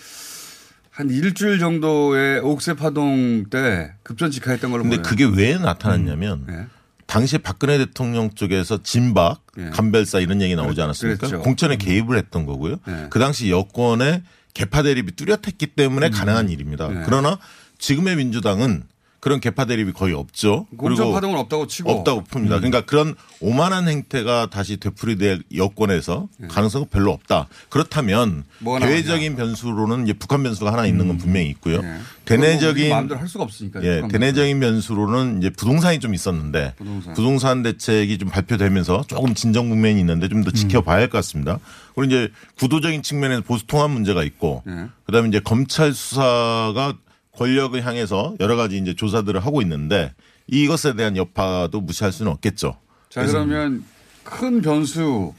[0.91, 5.09] 한 일주일 정도의 옥새 파동 때 급전 직하했던 걸로 근데 보여요.
[5.09, 6.67] 그게 왜 나타났냐면 네.
[7.07, 9.71] 당시에 박근혜 대통령 쪽에서 진박, 예.
[9.71, 11.19] 간별사 이런 얘기 나오지 않았습니까?
[11.19, 11.37] 그랬죠.
[11.37, 11.43] 음.
[11.43, 12.77] 공천에 개입을 했던 거고요.
[12.87, 13.07] 네.
[13.11, 14.23] 그 당시 여권의
[14.55, 16.89] 개파 대립이 뚜렷했기 때문에 가능한 일입니다.
[16.89, 17.03] 네.
[17.07, 17.39] 그러나
[17.79, 18.85] 지금의 민주당은
[19.27, 20.69] 그런 개파 대립이 거의 없죠.
[20.77, 22.43] 공천 파동은 없다고 치고 없다고 풉니다.
[22.53, 22.59] 음.
[22.59, 27.49] 그러니까 그런 오만한 행태가 다시 되풀이될 여권에서 가능성은 별로 없다.
[27.69, 28.45] 그렇다면
[28.81, 31.83] 대외적인 변수로는 이제 북한 변수가 하나 있는 건 분명히 있고요.
[31.83, 31.99] 네.
[32.25, 33.83] 대내적인 마음대로 할 수가 없으니까.
[33.83, 37.15] 예, 대내적인 변수로는 이제 부동산이 좀 있었는데 부동산.
[37.15, 41.59] 부동산, 대책이 좀 발표되면서 조금 진정 국면이 있는데 좀 더 지켜봐야 할 것 같습니다.
[41.97, 42.29] 그리고 이제
[42.61, 44.87] 구도적인 측면에서 보수 통합 문제가 있고 네.
[45.07, 46.95] 그다음에 이제 검찰 수사가
[47.37, 50.13] 권력을 향해서 여러 가지 이제 조사들을 하고 있는데
[50.47, 52.77] 이것에 대한 여파도 무시할 수는 없겠죠.
[53.11, 53.85] 자, 그러면
[54.23, 55.33] 큰 변수,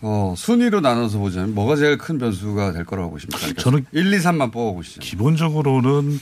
[0.00, 3.38] 어, 순위로 나눠서 보자면 뭐가 제일 큰 변수가 될 거라고 보십니까?
[3.38, 5.00] 그러니까 저는 1, 2, 3만 뽑아보시죠.
[5.00, 6.20] 기본적으로는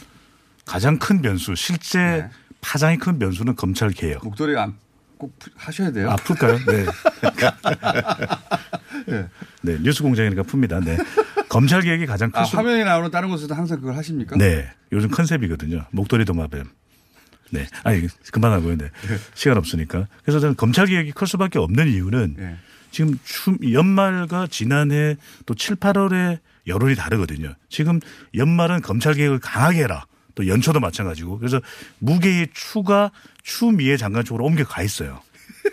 [0.64, 2.30] 가장 큰 변수, 실제 네.
[2.60, 4.24] 파장이 큰 변수는 검찰 개혁.
[4.24, 4.74] 목도리 안,
[5.22, 6.10] 꼭 푸- 하셔야 돼요.
[6.10, 6.58] 아, 풀까요?
[6.66, 6.84] 네.
[9.06, 9.28] 네.
[9.62, 10.84] 네, 뉴스 공장이니까 풉니다.
[10.84, 10.98] 네.
[11.48, 14.36] 검찰 개혁이 가장 큰 아, 수- 화면에 나오는 다른 곳에서도 항상 그걸 하십니까?
[14.36, 14.68] 네.
[14.90, 15.86] 요즘 컨셉이거든요.
[15.92, 16.64] 목도리 도마뱀.
[17.50, 17.68] 네.
[17.84, 18.78] 아니, 그만하고요.
[18.78, 18.90] 네.
[19.34, 20.08] 시간 없으니까.
[20.24, 22.56] 그래서 저는 검찰 개혁이 클 수밖에 없는 이유는 네.
[22.90, 25.14] 지금 춤, 연말과 지난해
[25.46, 27.54] 또 7, 8월에 여론이 다르거든요.
[27.68, 28.00] 지금
[28.34, 30.04] 연말은 검찰 개혁을 강하게 해라.
[30.34, 31.38] 또 연초도 마찬가지고.
[31.38, 31.60] 그래서
[31.98, 33.10] 무게의 추가
[33.42, 35.20] 추미애 장관 쪽으로 옮겨가 있어요.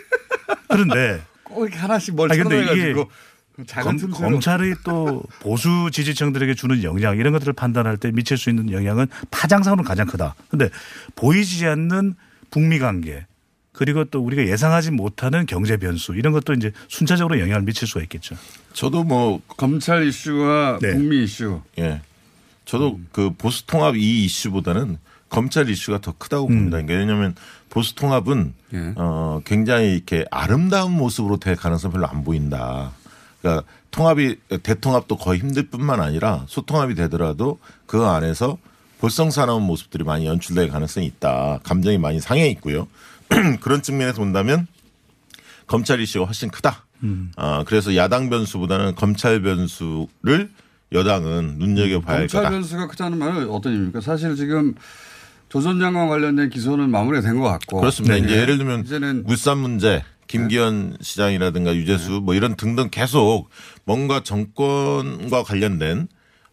[0.68, 2.28] 그런데 꼭 이렇게 하나씩 뭘
[3.66, 8.50] 작은 검, 틈새로 검찰의 또 보수 지지층들에게 주는 영향 이런 것들을 판단할 때 미칠 수
[8.50, 10.34] 있는 영향은 파장상으로 가장 크다.
[10.48, 10.70] 근데
[11.16, 12.14] 보이지 않는
[12.50, 13.26] 북미 관계
[13.72, 18.36] 그리고 또 우리가 예상하지 못하는 경제 변수 이런 것도 이제 순차적으로 영향을 미칠 수가 있겠죠.
[18.72, 20.92] 저도 뭐 검찰 이슈와 네.
[20.92, 21.60] 북미 이슈.
[21.78, 22.02] 예.
[22.70, 26.54] 저도 그 보수 통합 이 이슈보다는 검찰 이슈가 더 크다고 음.
[26.54, 26.76] 봅니다.
[26.76, 27.34] 그러니까 왜냐하면
[27.68, 28.92] 보수 통합은 예.
[28.94, 32.92] 어 굉장히 이렇게 아름다운 모습으로 될 가능성 이 별로 안 보인다.
[33.42, 38.56] 그러니까 통합이 대통합도 거의 힘들 뿐만 아니라 소통합이 되더라도 그 안에서
[39.00, 41.58] 볼썽사나운 모습들이 많이 연출될 가능성이 있다.
[41.64, 42.86] 감정이 많이 상해 있고요.
[43.62, 44.68] 그런 측면에서 본다면
[45.66, 46.86] 검찰 이슈가 훨씬 크다.
[47.02, 47.32] 음.
[47.36, 50.50] 아, 그래서 야당 변수보다는 검찰 변수를
[50.92, 52.50] 여당은 눈여겨봐야 할 검찰 거다.
[52.50, 54.00] 변수가 크다는 말은 어떤 의미입니까?
[54.00, 54.74] 사실 지금
[55.48, 57.80] 조선 장관 관련된 기소는 마무리가 된 것 같고.
[57.80, 58.14] 그렇습니다.
[58.16, 58.20] 네.
[58.22, 63.48] 이제 예를 들면 이제는 물산 문제, 김기현 시장이라든가 유재수 뭐 이런 등등 계속
[63.84, 66.08] 뭔가 정권과 관련된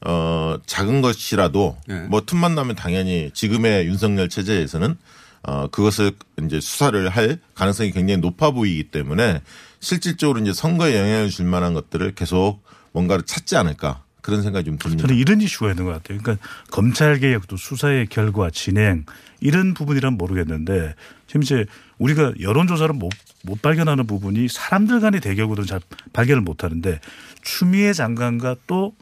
[0.06, 2.02] 어 작은 것이라도 네.
[2.02, 4.96] 뭐 틈만 나면 당연히 지금의 윤석열 체제에서는
[5.44, 6.12] 어 그것을
[6.44, 9.42] 이제 수사를 할 가능성이 굉장히 높아 보이기 때문에
[9.80, 15.04] 실질적으로 이제 선거에 영향을 줄 만한 것들을 계속 뭔가를 찾지 않을까 그런 생각이 좀 듭니다.
[15.04, 16.20] 저는 이런 이슈가 있는 것 같아요.
[16.22, 19.06] 그러니까 검찰 개혁도 수사의 결과 진행
[19.40, 20.96] 이런 부분이란 모르겠는데
[21.28, 21.66] 지금 이제
[21.98, 23.10] 우리가 여론조사를 못,
[23.44, 25.80] 못 발견하는 부분이 사람들 간의 대결 구도는 잘
[26.12, 27.00] 발견을 못 하는데
[27.42, 28.94] 추미애 장관과 또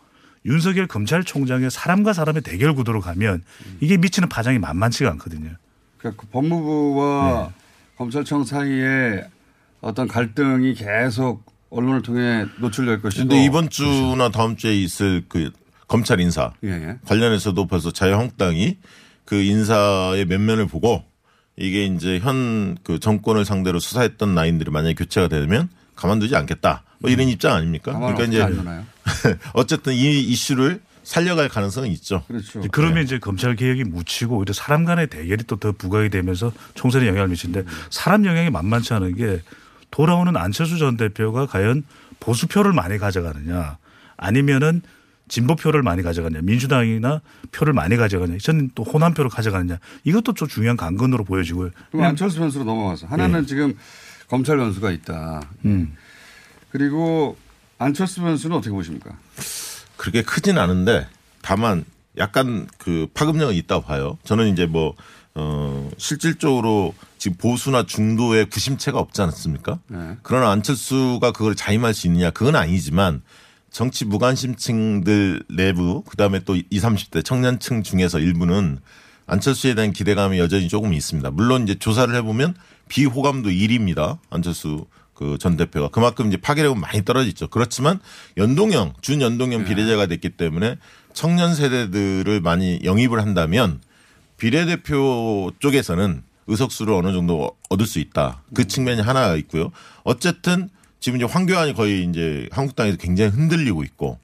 [0.46, 3.42] 윤석열 검찰총장의 사람과 사람의 대결 구도로 가면
[3.80, 5.56] 이게 미치는 파장이 만만치가 않거든요.
[5.98, 7.56] 그러니까 그 법무부와 네.
[7.98, 9.26] 검찰청 사이에
[9.82, 13.24] 어떤 갈등이 계속 언론을 통해 노출될 것이고.
[13.28, 15.52] 근데 이번 주나 다음 주에 있을 그
[15.88, 16.98] 검찰 인사 예, 예.
[17.06, 18.78] 관련해서도 벌써 자유한국당이
[19.26, 21.04] 그 인사의 면면을 보고
[21.58, 26.84] 이게 이제 현 그 정권을 상대로 수사했던 라인들이 만약에 교체가 되면 가만두지 않겠다.
[27.00, 27.94] 뭐 이런 입장 아닙니까?
[27.94, 29.36] 가만 그러니까 이제?
[29.54, 32.24] 어쨌든 이 이슈를 살려갈 가능성은 있죠.
[32.28, 32.60] 그렇죠.
[32.60, 37.08] 이제 그러면 이제 검찰 개혁이 묻히고 오히려 사람 간의 대결이 또 더 부각이 되면서 총선에
[37.08, 39.42] 영향을 미치는데 사람 영향이 만만치 않은 게
[39.96, 41.86] 돌아오는 안철수 전 대표가 과연
[42.20, 43.78] 보수표를 많이 가져가느냐
[44.18, 44.82] 아니면은
[45.30, 47.22] 진보표를 많이 가져가느냐 민주당이나
[47.54, 51.72] 표를 많이 가져가느냐 저는 또 호남표를 가져가느냐 이것도 좀 중요한 관건으로 보여지고요.
[51.92, 53.78] 그럼 안철수 변수로 넘어가서 하나는 지금
[54.28, 55.42] 검찰 변수가 있다.
[55.64, 55.96] 음.
[56.72, 57.38] 그리고
[57.78, 59.18] 안철수 변수는 어떻게 보십니까?
[59.96, 61.08] 그렇게 크진 않은데
[61.42, 61.86] 다만
[62.18, 64.18] 약간 그 파급력은 있다고 봐요.
[64.26, 64.94] 저는 이제 뭐,
[65.36, 66.94] 어, 실질적으로
[67.26, 69.80] 지금 보수나 중도에 구심체가 없지 않습니까?
[69.88, 70.16] 네.
[70.22, 73.24] 그러나 안철수가 그걸 자임할 수 있느냐 그건 아니지만
[73.72, 78.78] 정치 무관심층들 내부 그다음에 또 20, 30대 청년층 중에서 일부는
[79.26, 81.32] 안철수에 대한 기대감이 여전히 조금 있습니다.
[81.32, 82.54] 물론 이제 조사를 해보면
[82.90, 84.20] 비호감도 1위입니다.
[84.30, 84.86] 안철수
[85.16, 87.48] 그 전 대표가 그만큼 이제 파괴력은 많이 떨어졌죠.
[87.48, 88.00] 그렇지만
[88.38, 90.78] 연동형 준연동형 비례제가 됐기 때문에
[91.14, 93.82] 청년 세대들을 많이 영입을 한다면
[94.38, 98.42] 비례대표 쪽에서는 의석수를 어느 정도 얻을 수 있다.
[98.54, 99.72] 그 측면이 하나가 있고요.
[100.04, 104.20] 어쨌든 지금 이제 황교안이 거의 이제 한국당에서 굉장히 흔들리고 있고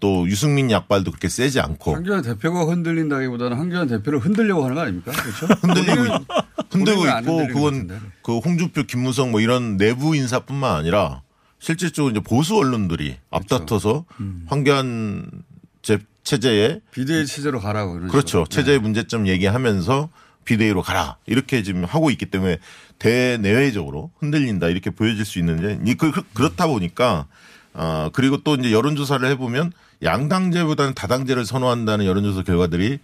[0.00, 5.12] 또 유승민 약발도 그렇게 세지 않고 황교안 대표가 흔들린다기보다는 황교안 대표를 흔들려고 하는 거 아닙니까?
[5.12, 5.46] 그렇죠?
[5.62, 6.10] 흔들리고 있-
[6.70, 8.00] 흔들고 있고 그건.
[8.22, 11.22] 그 홍준표, 김무성 뭐 이런 내부 인사뿐만 아니라
[11.60, 13.54] 실질적으로 이제 보수 언론들이 그렇죠.
[13.56, 14.44] 앞다퉈서 음.
[14.48, 15.30] 황교안
[15.82, 18.44] 제 체제에 비대위 체제로 가라고 그렇죠.
[18.48, 20.08] 체제의 문제점 얘기하면서
[20.44, 22.58] 비대위로 가라 이렇게 지금 하고 있기 때문에
[22.98, 27.26] 대내외적으로 흔들린다 이렇게 보여질 수 있는데 이 그- 그- 그렇다 보니까
[27.72, 32.98] 아 그리고 또 이제 여론조사를 해보면 양당제보다는 다당제를 선호한다는 여론조사 결과들이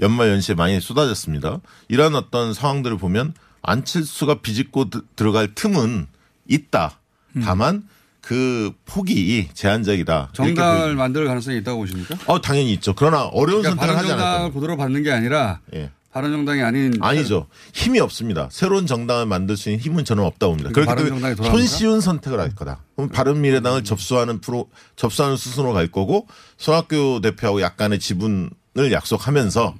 [0.00, 1.60] 연말 연시에 많이 쏟아졌습니다.
[1.88, 6.06] 이런 어떤 상황들을 보면 안철수가 비집고 드- 들어갈 틈은
[6.48, 6.98] 있다.
[7.42, 7.84] 다만
[8.20, 10.30] 그 폭이 제한적이다.
[10.32, 10.94] 정당을.
[10.94, 12.16] 만들 가능성이 있다고 보십니까?
[12.26, 12.94] 어 당연히 있죠.
[12.94, 14.48] 그러나 어려운 그러니까 선택을 하지 겁니다.
[14.50, 15.90] 고도로 받는 게 아니라 예.
[16.14, 17.48] 바른정당이 아닌 아니죠.
[17.72, 18.48] 힘이 없습니다.
[18.52, 20.70] 새로운 정당을 만들 수 있는 힘은 저는 없다고 봅니다.
[20.72, 21.34] 그러니까 그렇기 때문에?
[21.34, 22.82] 손쉬운 선택을 할 거다.
[22.94, 28.48] 그럼 바른 미래당을 접수하는 프로 접수하는 수순으로 갈 거고 손학규 대표하고 약간의 지분을
[28.92, 29.74] 약속하면서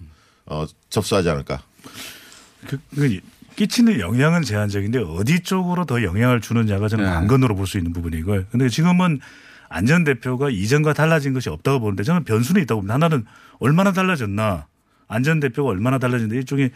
[0.47, 1.63] 어, 접수하지 않을까.
[2.67, 3.21] 그, 그
[3.55, 8.47] 끼치는 영향은 제한적인데 어디 쪽으로 더 영향을 주느냐가 저는 관건으로 볼 수 있는 부분이고요.
[8.51, 9.21] 근데 지금은
[9.69, 12.95] 안전 대표가 이전과 달라진 것이 없다고 보는데 저는 변수는 있다고 봅니다.
[12.95, 13.25] 하나는
[13.61, 14.67] 얼마나 달라졌나
[15.09, 16.71] 안전 대표가 얼마나 달라졌는데 일종의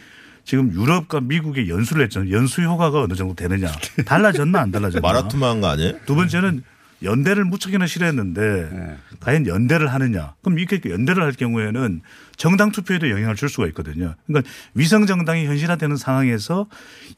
[0.45, 2.35] 지금 유럽과 미국의 연수를 했잖아요.
[2.35, 3.71] 연수 효과가 어느 정도 되느냐.
[4.07, 5.07] 달라졌나 안 달라졌나.
[5.07, 5.93] 마라투마한 거 아니에요?
[6.07, 6.63] 두 번째는
[7.03, 10.35] 연대를 무척이나 싫어했는데 과연 연대를 하느냐.
[10.43, 12.01] 그럼 이렇게 연대를 할 경우에는
[12.37, 14.15] 정당 투표에도 영향을 줄 수가 있거든요.
[14.27, 16.67] 그러니까 위성 정당이 현실화되는 상황에서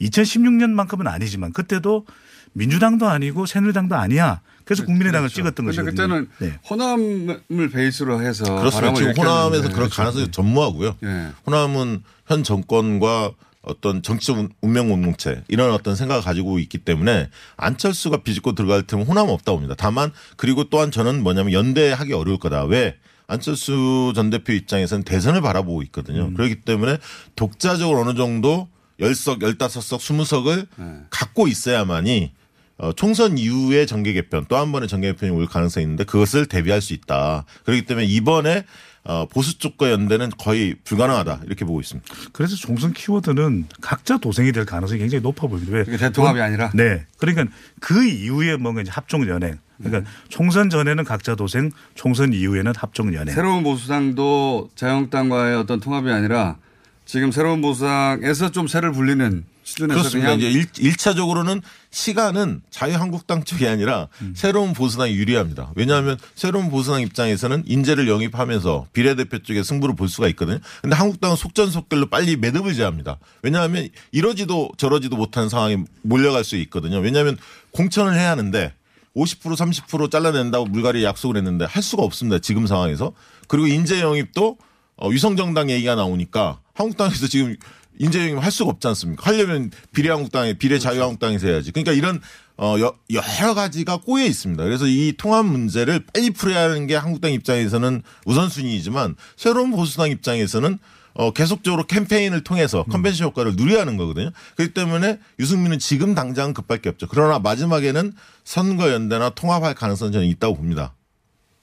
[0.00, 2.06] 2016년만큼은 아니지만 그때도
[2.52, 4.40] 민주당도 아니고 새누리당도 아니야.
[4.64, 5.90] 그래서 국민의당을 찍었던 근데 것이거든요.
[5.90, 6.58] 그때는 네.
[6.68, 8.94] 호남을 베이스로 해서 그렇습니다.
[8.94, 9.60] 지금 호남에서 일으켰는데.
[9.60, 9.96] 그럴 그렇죠.
[9.96, 10.96] 가능성이 전무하고요.
[11.02, 11.28] 예.
[11.46, 13.32] 호남은 현 정권과
[13.62, 19.04] 어떤 정치적 운- 운명 공동체 이런 어떤 생각을 가지고 있기 때문에 안철수가 비집고 들어갈 틈은
[19.04, 19.74] 호남은 없다고 봅니다.
[19.76, 22.64] 다만 그리고 또한 저는 뭐냐면 연대하기 어려울 거다.
[22.64, 22.96] 왜?
[23.26, 26.32] 안철수 전 대표 입장에서는 대선을 바라보고 있거든요.
[26.34, 26.98] 그렇기 때문에
[27.36, 28.68] 독자적으로 어느 정도
[28.98, 30.66] 열석, 열다섯 석, 스무 석을
[31.10, 32.32] 갖고 있어야만이
[32.78, 36.80] 어, 총선 이후의 정계 개편 또 한 번의 정계 개편이 올 가능성이 있는데 그것을 대비할
[36.80, 37.44] 수 있다.
[37.64, 38.64] 그렇기 때문에 이번에
[39.04, 42.06] 어, 보수 쪽과 연대는 거의 불가능하다 이렇게 보고 있습니다.
[42.32, 45.72] 그래서 총선 키워드는 각자 도생이 될 가능성이 굉장히 높아 보입니다.
[45.72, 45.84] 왜?
[45.84, 46.70] 그게 대통합이 아니라?
[46.74, 47.06] 네.
[47.18, 47.46] 그러니까
[47.80, 49.58] 그 이후에 뭔가 이제 합종 연행.
[49.82, 53.34] 그러니까 총선 전에는 각자 도생, 총선 이후에는 합종 연행.
[53.34, 56.58] 새로운 보수당도 자유한국당과의 어떤 통합이 아니라
[57.06, 60.36] 지금 새로운 보수당에서 좀 새를 불리는 수준에서 그렇습니다.
[60.36, 64.34] 그냥 이제 일, 차적으로는 시간은 자유한국당 쪽이 아니라 음.
[64.36, 65.72] 새로운 보수당이 유리합니다.
[65.76, 70.58] 왜냐하면 새로운 보수당 입장에서는 인재를 영입하면서 비례대표 쪽에 승부를 볼 수가 있거든요.
[70.82, 73.18] 근데 한국당은 속전속결로 빨리 매듭을 제합니다.
[73.42, 76.98] 왜냐하면 이러지도 저러지도 못한 상황에 몰려갈 수 있거든요.
[76.98, 77.38] 왜냐하면
[77.70, 78.72] 공천을 해야 하는데
[79.16, 82.38] 50% 30% 잘라낸다고 물갈이 약속을 했는데 할 수가 없습니다.
[82.38, 83.12] 지금 상황에서.
[83.48, 84.58] 그리고 인재 영입도
[84.96, 87.56] 어, 위성정당 얘기가 나오니까 한국당에서 지금
[88.00, 89.22] 인재 영입 할 수가 없지 않습니까?
[89.30, 91.70] 하려면 비례한국당에 비례 자유한국당에서 해야지.
[91.70, 92.20] 그러니까 이런
[92.56, 94.64] 어 여- 여러 가지가 꼬여 있습니다.
[94.64, 100.78] 그래서 이 통합 문제를 빨리 풀어야 하는 게 한국당 입장에서는 우선순위이지만 새로운 보수당 입장에서는
[101.12, 104.30] 어 계속적으로 캠페인을 통해서 컨벤션 효과를 누려야 하는 거거든요.
[104.56, 107.06] 그렇기 때문에 유승민은 지금 당장 급할 게 없죠.
[107.10, 110.94] 그러나 마지막에는 선거 연대나 통합할 가능성은 저는 있다고 봅니다.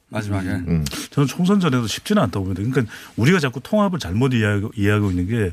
[0.09, 0.47] 마지막에.
[0.49, 0.85] 음.
[1.11, 2.69] 저는 총선 전에도 쉽지는 않다고 봅니다.
[2.69, 5.51] 그러니까 우리가 자꾸 통합을 잘못 이해하고, 이해하고 있는 게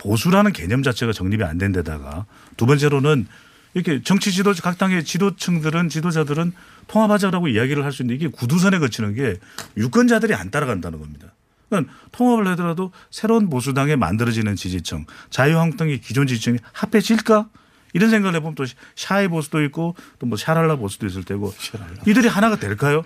[0.00, 3.26] 보수라는 개념 자체가 정립이 안 된 데다가 두 번째로는
[3.74, 6.52] 이렇게 정치 지도 각 당의 지도층들은 지도자들은
[6.88, 9.36] 통합하자라고 이야기를 할 수 있는데 이게 구두선에 거치는 게
[9.76, 11.28] 유권자들이 안 따라간다는 겁니다.
[11.68, 17.48] 그러니까 통합을 하더라도 새로운 보수당에 만들어지는 지지층, 자유한국당의 기존 지지층이 합해질까?
[17.92, 18.64] 이런 생각을 해보면 또
[18.96, 21.52] 샤이 보수도 있고 또 뭐 샤랄라 보수도 있을 테고
[22.06, 23.02] 이들이 하나가 될까요?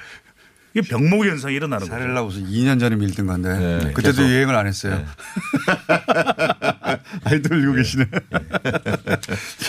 [0.74, 2.22] 이게 병목 현상이 일어나는 거죠.
[2.24, 4.28] 무슨 2년 전에 밀던 건데 네, 그때도 계속.
[4.28, 5.04] 유행을 안 했어요.
[7.24, 8.06] 아이돌 들고 계시네.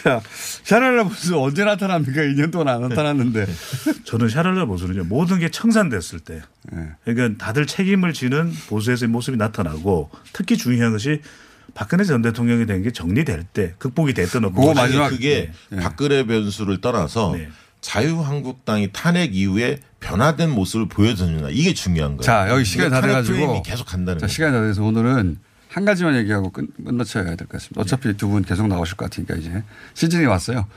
[0.03, 0.19] 자,
[0.63, 2.21] 샤랄라 무슨 언제 나타납니까?
[2.21, 3.45] 2년 동안 안 나타났는데.
[4.03, 6.41] 저는 샤랄라 보수는요 모든 게 청산됐을 때
[6.71, 6.89] 네.
[7.05, 11.21] 그러니까 다들 책임을 지는 보수에서의 모습이 나타나고 특히 중요한 것이
[11.75, 14.45] 박근혜 전 대통령이 된 게 정리될 때 극복이 됐던
[14.79, 17.35] 아니, 그게 박근혜 변수를 떠나서
[17.85, 22.21] 자유한국당이 탄핵 이후에 변화된 모습을 보여주느냐 이게 중요한 거예요.
[22.23, 23.61] 자, 여기 시간이 다 돼가지고.
[23.63, 24.27] 계속 간다는 자.
[24.27, 25.37] 시간이 다 돼서 오늘은
[25.69, 27.81] 한 가지만 얘기하고 끝, 끝마쳐야 될 것 같습니다.
[27.81, 30.67] 어차피 두 분 계속 나오실 것 같으니까 이제 시즌이 왔어요.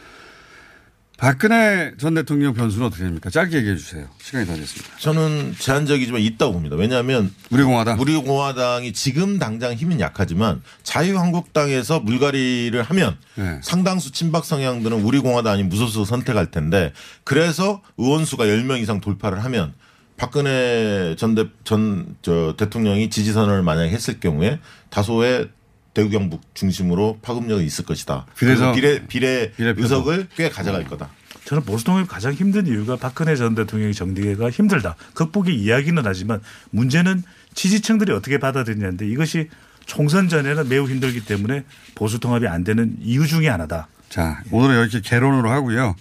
[1.19, 3.29] 박근혜 전 대통령 변수는 어떻게 됩니까?
[3.29, 4.07] 짧게 얘기해 주세요.
[4.23, 4.97] 시간이 다 됐습니다.
[4.99, 6.77] 저는 제한적이지만 있다고 봅니다.
[6.77, 13.59] 왜냐하면 우리공화당 우리공화당이 지금 당장 힘은 약하지만 자유한국당에서 물갈이를 하면 네.
[13.65, 16.93] 상당수 친박 성향들은 우리공화당 아닌 무소수 선택할 텐데
[17.25, 19.75] 그래서 의원 수가 10명 이상 돌파를 하면
[20.17, 25.49] 박근혜 전, 대, 전 저, 대통령이 지지선언을 만약에 했을 경우에 다소의
[25.95, 28.27] 대구 경북 중심으로 파급력이 있을 것이다.
[28.37, 29.83] 그리고 비례 비례 비례표도.
[29.83, 31.11] 의석을 꽤 가져갈 거다.
[31.45, 34.97] 저는 보수 통합이 가장 힘든 이유가 박근혜 전 대통령의 정리가 힘들다.
[35.15, 37.23] 극복이 이야기는 하지만 문제는
[37.55, 39.49] 지지층들이 어떻게 받아들이냐인데 이것이
[39.87, 43.89] 총선 전에는 매우 힘들기 때문에 보수 통합이 안 되는 이유 중에 하나다.
[44.11, 45.97] 자, 오늘은 이렇게 개론으로 하고요.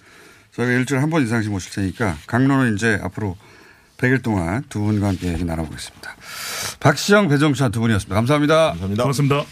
[0.53, 3.37] 저희가 일주일에 한 번 이상씩 모실 테니까 강론은 이제 앞으로
[3.97, 6.15] 100일 동안 두 분과 함께 얘기 나눠보겠습니다.
[6.81, 8.13] 박시영, 배정찬 두 분이었습니다.
[8.15, 8.69] 감사합니다.
[8.71, 9.03] 감사합니다.
[9.03, 9.45] 고맙습니다.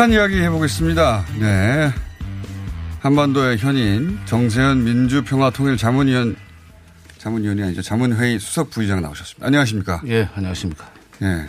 [0.00, 1.26] 북한 이야기 해보겠습니다.
[1.38, 1.90] 네.
[3.00, 6.36] 한반도의 현인 정세현 민주평화통일자문위원
[7.18, 7.82] 자문위원이 아니죠.
[7.82, 9.46] 자문회의 수석 부의장 나오셨습니다.
[9.46, 10.00] 안녕하십니까?
[10.06, 10.90] 예, 안녕하십니까?
[11.20, 11.46] 예.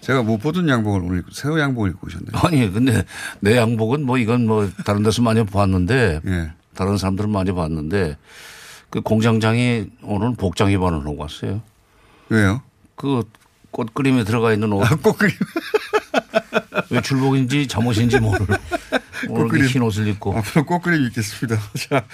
[0.00, 2.30] 제가 못 보던 양복을 오늘 입고, 새 양복을 입고 오셨네요.
[2.42, 3.04] 아니, 근데
[3.40, 6.52] 내 양복은 뭐 이건 뭐 다른 데서 많이 봤는데 예.
[6.74, 8.16] 다른 사람들은 많이 봤는데
[8.88, 11.60] 그 공장장이 오늘 복장 입원을 하고 왔어요.
[12.30, 12.62] 왜요?
[12.96, 13.24] 그
[13.72, 14.90] 꽃그림에 들어가 있는 옷.
[14.90, 15.36] 아, 꽃그림.
[16.90, 18.46] 외출복인지 잠옷인지 모를.
[19.28, 19.66] 오늘.
[19.66, 20.36] 흰 옷을 입고.
[20.36, 21.58] 앞으로 꽃그림 입겠습니다.
[21.88, 22.04] 자,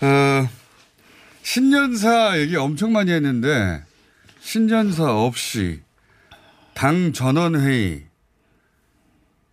[0.00, 0.48] 어,
[1.42, 3.82] 신년사 얘기 엄청 많이 했는데,
[4.40, 5.80] 신년사 없이
[6.74, 8.04] 당 전원회의.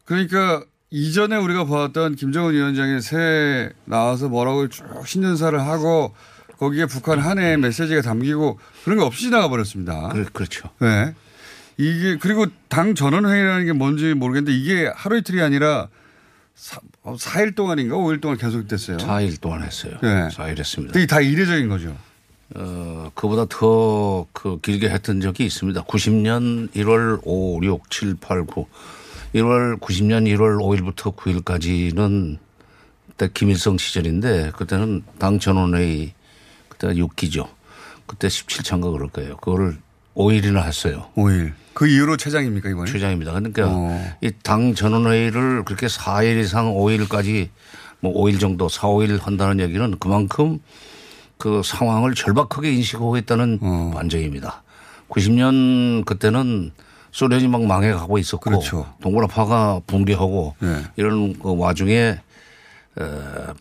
[0.05, 6.15] 그러니까 이전에 우리가 봐왔던 김정은 위원장의 새 나와서 뭐라고 쭉 신년사를 하고
[6.57, 10.09] 거기에 북한 한 해의 메시지가 담기고 그런 거 없이 지나가 버렸습니다.
[10.33, 10.69] 그렇죠.
[10.79, 11.13] 네.
[11.79, 15.87] 이게 그리고 당 전원회의라는 게 뭔지 모르겠는데 이게 하루 이틀이 아니라
[16.53, 18.97] 사, 어, 4일 동안인가 5일 동안 계속됐어요.
[18.97, 19.93] 4일 동안 했어요.
[20.03, 20.27] 네.
[20.27, 20.99] 4일 했습니다.
[20.99, 21.95] 이게 다 이례적인 거죠.
[22.55, 25.83] 어, 그보다 더 그 길게 했던 적이 있습니다.
[25.85, 28.67] 90년 1월 5, 6, 7, 8, 9.
[29.35, 32.39] 1월 90년 1월 5일부터 9일까지는
[33.07, 36.11] 그때 김일성 시절인데 그때는 당 전원회의
[36.67, 37.47] 그때가 6기죠.
[38.05, 39.37] 그때 17차인가 그럴 거예요.
[39.37, 39.77] 그거를
[40.15, 41.05] 5일이나 했어요.
[41.15, 41.53] 5일.
[41.73, 42.91] 그 이후로 최장입니까 이번에?
[42.91, 43.31] 최장입니다.
[43.31, 44.13] 그러니까 어.
[44.21, 47.49] 이당 전원회의를 그렇게 4일 이상 5일까지
[48.01, 50.59] 뭐 5일 정도 4, 5일 한다는 얘기는 그만큼
[51.37, 53.91] 그 상황을 절박하게 인식하고 있다는 어.
[53.93, 54.63] 반증입니다.
[55.09, 56.71] 90년 그때는
[57.11, 58.93] 소련이 막 망해가고 있었고 그렇죠.
[59.01, 60.83] 동굴아파가 붕괴하고 네.
[60.95, 61.93] 이런 그 와중에
[62.99, 63.03] 에,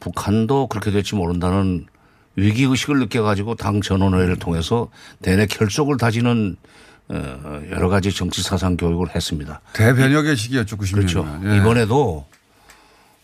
[0.00, 1.86] 북한도 그렇게 될지 모른다는
[2.38, 4.88] 위기 의식을 느껴가지고 당 전원회의를 통해서
[5.22, 6.56] 대내 결속을 다지는
[7.08, 9.60] 어, 여러 가지 정치 사상 교육을 했습니다.
[9.72, 10.94] 대변혁의 시기였죠 90년.
[10.94, 11.26] 그렇죠.
[11.56, 12.26] 이번에도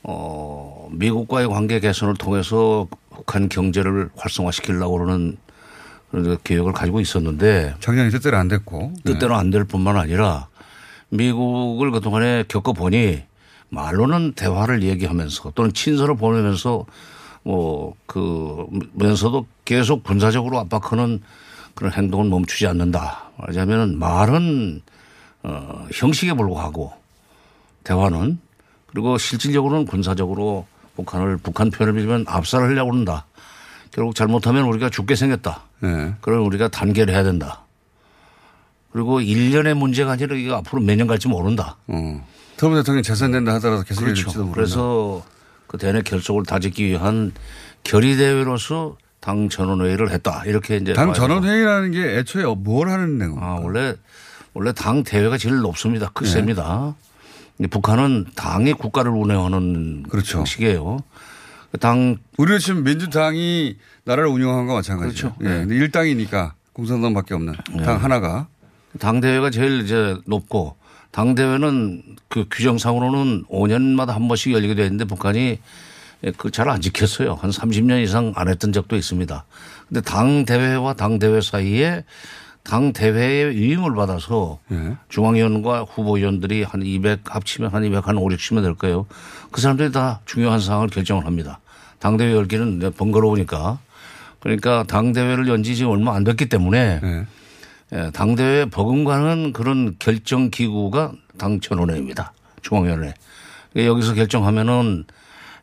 [0.03, 5.37] 어, 미국과의 관계 개선을 통해서 북한 경제를 활성화시키려고 그러는
[6.11, 8.95] 그런 계획을 가지고 있었는데 작년에 뜻대로 안 됐고.
[9.05, 10.49] 뜻대로 안 될 뿐만 아니라
[11.11, 13.23] 미국을 그동안에 겪어보니
[13.71, 16.87] 말로는 대화를 얘기하면서 또는 친서를 보내면서
[17.45, 21.23] 뭐그 면서도 계속 군사적으로 압박하는
[21.75, 23.31] 그런 행동을 멈추지 않는다.
[23.39, 24.83] 말하자면은 말은
[25.43, 26.93] 어 형식에 불과하고
[27.85, 28.39] 대화는
[28.87, 30.67] 그리고 실질적으로는 군사적으로
[30.97, 33.27] 북한을 북한 편을 빌면 압살을 하려고 한다.
[33.91, 35.63] 결국 잘못하면 우리가 죽게 생겼다.
[35.81, 36.15] 네.
[36.21, 37.63] 그럼 우리가 단계를 해야 된다.
[38.93, 41.77] 그리고 1년의 문제가 아니라 이거 앞으로 몇 년 갈지 모른다.
[41.89, 42.27] 어.
[42.57, 44.51] 트럼프 대통령이 재선된다 하더라도 계속 그렇죠.
[44.53, 45.23] 그래서
[45.67, 47.33] 그 대내 결속을 다지기 위한
[47.85, 50.45] 결의대회로서 당 전원회의를 했다.
[50.47, 53.43] 이렇게 이제 당 전원회의라는 게 애초에 뭘 하는 내용?
[53.43, 53.95] 아, 원래
[54.53, 56.11] 원래 당 대회가 제일 높습니다.
[56.11, 56.95] 크셉니다.
[57.57, 60.39] 근데 북한은 당이 국가를 운영하는 그렇죠.
[60.39, 60.99] 형식이에요.
[61.81, 65.35] 당 우리는 지금 민주당이 나라를 운영한 거 마찬가지죠.
[65.35, 65.55] 그렇죠.
[65.55, 65.61] 예.
[65.61, 67.55] 근데 일당이니까 공산당밖에 없는
[67.85, 68.47] 당 하나가
[68.99, 70.77] 당 대회가 제일 이제 높고
[71.15, 75.61] 당 대회는 그 규정상으로는 5년마다 한 번씩 열리게 되어 있는데 북한이
[76.37, 77.35] 그 잘 안 지켰어요.
[77.41, 79.45] 한 30년 이상 안 했던 적도 있습니다.
[79.89, 82.03] 근데 당 대회와 당 대회 사이에
[82.65, 84.97] 당 대회의 위임을 받아서 예.
[85.11, 89.07] 중앙위원과 후보위원들이 한 200 합치면 한 200, 한 5, 60면 될 거예요.
[89.53, 91.61] 그 사람들이 다 중요한 사항을 결정을 합니다.
[92.01, 93.79] 당대회 열기는 번거로우니까.
[94.41, 97.27] 그러니까 당대회를 연 지 지금 얼마 안 됐기 때문에 네.
[97.93, 102.33] 예, 당대회 버금가는 그런 결정 기구가 당전원회입니다.
[102.63, 103.15] 중앙위원회.
[103.77, 105.05] 여기서 결정하면은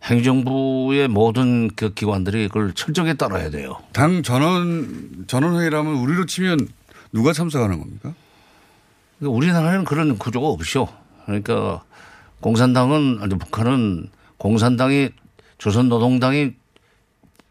[0.03, 3.77] 행정부의 모든 그 기관들이 그걸 철저하게 따라야 돼요.
[3.93, 6.67] 당 전원 전원회의라면 우리로 치면
[7.11, 8.13] 누가 참석하는 겁니까?
[9.19, 10.87] 그러니까 우리나라에는 그런 구조가 없죠.
[11.25, 11.83] 그러니까
[12.39, 15.09] 공산당은 아니 북한은 공산당이
[15.59, 16.53] 조선노동당이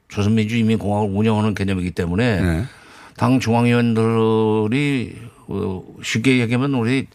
[0.09, 2.64] 조선민주인민공화국을 운영하는 개념이기 때문에 네.
[3.21, 5.14] 당 중앙위원들이
[5.49, 7.07] 어, 쉽게 얘기하면 우리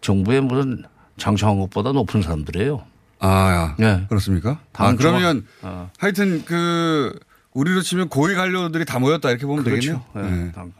[0.00, 0.84] 정부의 무슨
[1.18, 2.82] 장차한 것보다 높은 사람들이에요.
[3.18, 4.06] 아, 네.
[4.08, 4.58] 그렇습니까?
[4.72, 5.90] 당 아, 그러면 어.
[5.98, 7.12] 하여튼 그
[7.52, 10.02] 우리로 치면 고위 관료들이 다 모였다 이렇게 보면 그렇죠.
[10.14, 10.30] 되겠네요.
[10.30, 10.44] 네.
[10.46, 10.52] 네.
[10.52, 10.72] 당-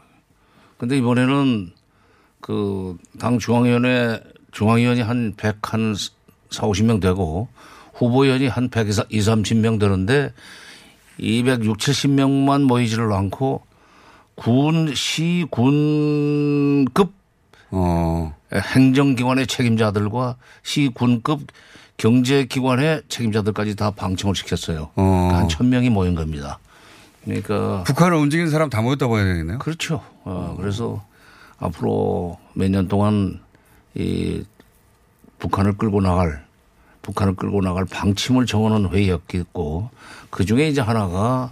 [0.79, 1.73] 근데 이번에는
[2.39, 4.19] 그 당 중앙위원회
[4.51, 5.93] 중앙위원이 한 100, 한
[6.49, 7.49] 4, 50명 되고
[7.93, 10.33] 후보위원이 한 100, 2, 30명 되는데
[11.19, 13.63] 206, 70명만 모이지를 않고
[14.41, 17.13] 군, 시, 군급
[17.69, 18.35] 어.
[18.51, 21.41] 행정기관의 책임자들과 시, 군급
[21.97, 24.89] 경제기관의 책임자들까지 다 방청을 시켰어요.
[24.95, 25.29] 어.
[25.31, 26.57] 한 1000명이 모인 겁니다.
[27.23, 29.59] 그러니까 북한을 움직이는 사람 다 모였다고 해야 되겠네요.
[29.59, 30.03] 그렇죠.
[30.23, 31.05] 어, 그래서
[31.59, 33.39] 앞으로 몇 년 동안
[33.93, 34.43] 이
[35.37, 36.43] 북한을 끌고 나갈
[37.03, 39.91] 북한을 끌고 나갈 방침을 정하는 회의였겠고
[40.31, 41.51] 그 중에 이제 하나가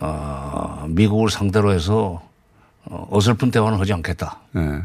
[0.00, 2.22] 어, 미국을 상대로 해서
[2.84, 4.38] 어, 어설픈 대화는 하지 않겠다.
[4.52, 4.82] 네.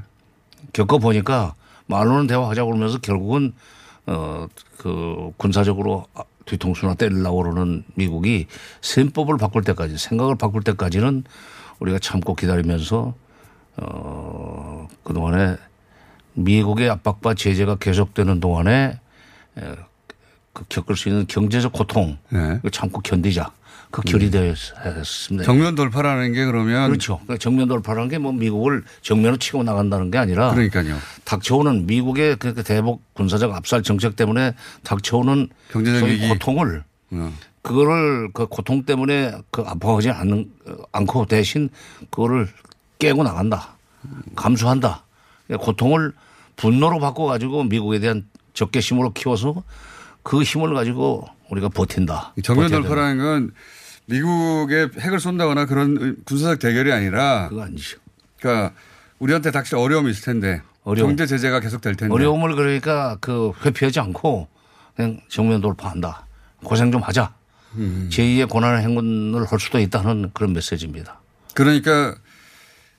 [0.73, 1.53] 겪어보니까
[1.87, 3.53] 말로는 대화하자고 그러면서 결국은
[4.05, 4.47] 어,
[4.77, 6.07] 그 군사적으로
[6.45, 8.47] 뒤통수나 때리려고 그러는 미국이
[8.81, 11.23] 셈법을 바꿀 때까지 생각을 바꿀 때까지는
[11.79, 13.13] 우리가 참고 기다리면서
[13.77, 15.57] 어, 그동안에
[16.33, 18.99] 미국의 압박과 제재가 계속되는 동안에
[19.57, 19.75] 에,
[20.51, 22.59] 그 겪을 수 있는 경제적 고통 네.
[22.71, 23.51] 참고 견디자.
[23.93, 25.43] 그 결이 되었습니다.
[25.45, 27.17] 정면 돌파라는 게 그러면 그렇죠.
[27.19, 30.97] 그러니까 정면 돌파라는 게 뭐 미국을 정면으로 치고 나간다는 게 아니라 그러니까요.
[31.25, 36.27] 닥쳐오는 미국의 그 대북 군사적 압살 정책 때문에 닥쳐오는 경제적 위기.
[36.27, 37.33] 고통을 어.
[37.61, 40.51] 그거를 그 고통 때문에 그 아파하지 않는
[40.91, 41.69] 않고 대신
[42.09, 42.47] 그거를
[42.97, 43.75] 깨고 나간다.
[44.35, 45.03] 감수한다.
[45.59, 46.13] 고통을
[46.55, 48.25] 분노로 바꿔 가지고 미국에 대한
[48.55, 49.61] 적개심으로 키워서
[50.23, 52.33] 그 힘을 가지고 우리가 버틴다.
[52.43, 52.71] 정면.
[52.71, 53.51] 돌파라는 건
[54.05, 57.99] 미국의 핵을 쏜다거나 그런 군사적 대결이 아니라 그거 아니죠.
[58.39, 58.73] 그러니까
[59.19, 61.09] 우리한테 닥칠 어려움이 있을 텐데 어려움.
[61.09, 64.47] 경제 제재가 계속 될 텐데 어려움을 그러니까 그 회피하지 않고
[64.95, 66.27] 그냥 정면 돌파한다.
[66.63, 67.33] 고생 좀 하자.
[67.75, 68.09] 음.
[68.11, 71.19] 제2의 고난의 행군을 할 수도 있다는 그런 메시지입니다.
[71.55, 72.15] 그러니까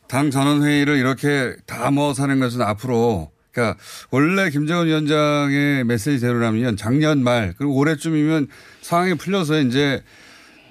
[0.09, 3.79] 당 전원회의를 이렇게 다 모아서 하는 것은 앞으로 그러니까
[4.11, 8.49] 원래 김정은 위원장의 메시지대로라면 작년 말 그리고 올해쯤이면
[8.83, 10.03] 상황이 풀려서 이제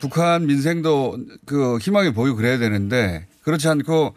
[0.03, 4.13] 북한 민생도 그 희망이 보이고 그래야 되는데 그렇지 않고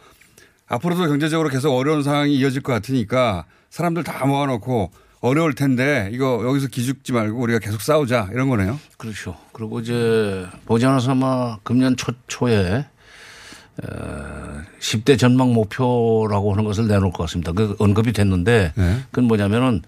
[0.66, 6.66] 앞으로도 경제적으로 계속 어려운 상황이 이어질 것 같으니까 사람들 다 모아놓고 어려울 텐데 이거 여기서
[6.66, 8.80] 기죽지 말고 우리가 계속 싸우자 이런 거네요.
[8.96, 9.36] 그렇죠.
[9.52, 12.84] 그리고 이제 보지 않아서 아마 금년 초, 초에
[13.84, 17.52] 어, 10대 전망 목표라고 하는 것을 내놓을 것 같습니다.
[17.52, 18.72] 그 언급이 됐는데
[19.12, 19.82] 그건 뭐냐면은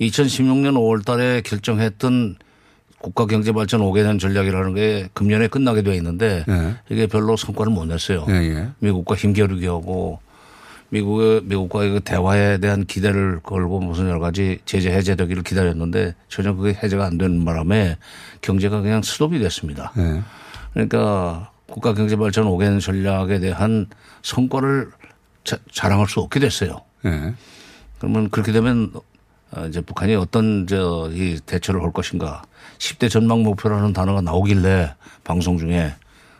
[0.00, 2.36] 2016년 5월 달에 결정했던
[3.02, 6.76] 국가 경제 발전 5개년 전략이라는 게 금년에 끝나게 되어 있는데 네.
[6.88, 8.24] 이게 별로 성과를 못 냈어요.
[8.28, 8.68] 예, 예.
[8.78, 10.20] 미국과 힘겨루기 하고
[10.90, 16.78] 미국의 미국과의 그 대화에 대한 기대를 걸고 무슨 여러 가지 제재 해제되기를 기다렸는데 전혀 그게
[16.80, 17.96] 해제가 안 되는 바람에
[18.40, 19.92] 경제가 그냥 스톱이 됐습니다.
[19.96, 20.22] 네.
[20.72, 23.86] 그러니까 국가 경제 발전 5개년 전략에 대한
[24.22, 24.90] 성과를
[25.42, 26.82] 자, 자랑할 수 없게 됐어요.
[27.02, 27.34] 네.
[27.98, 28.92] 그러면 그렇게 되면
[29.50, 32.42] 어, 이제 북한이 어떤 저 이 대처를 할 것인가
[32.82, 35.94] 10대 전망 목표라는 단어가 나오길래 방송 중에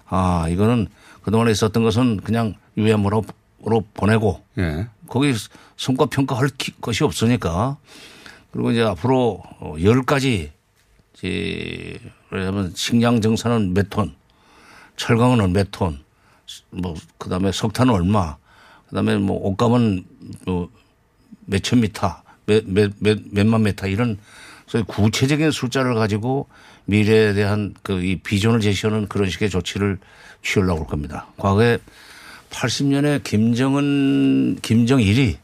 [0.07, 0.89] 아 이거는
[1.23, 3.25] 그동안에 있었던 것은 그냥 유야무로
[3.65, 4.89] 로 보내고 예.
[5.07, 5.33] 거기
[5.77, 7.77] 성과 평가할 기- 것이 없으니까
[8.51, 10.51] 그리고 이제 앞으로 어, 열 가지
[11.15, 11.97] 이제
[12.29, 14.17] 그러면 식량 정산은 몇 톤,
[14.97, 16.03] 철강은 몇 톤,
[16.71, 18.37] 뭐 그다음에 석탄은 얼마,
[18.89, 20.05] 그다음에 뭐 옷감은
[20.47, 20.69] 뭐
[21.47, 24.19] 몇천 미터, 몇, 몇, 몇, 몇만 미터 이런
[24.87, 26.49] 구체적인 숫자를 가지고
[26.87, 29.99] 미래에 대한 그 이 비전을 제시하는 그런 식의 조치를
[30.43, 31.27] 취하려고 할 겁니다.
[31.37, 31.79] 과거에
[32.51, 35.37] 80년에 김정은, 김정일이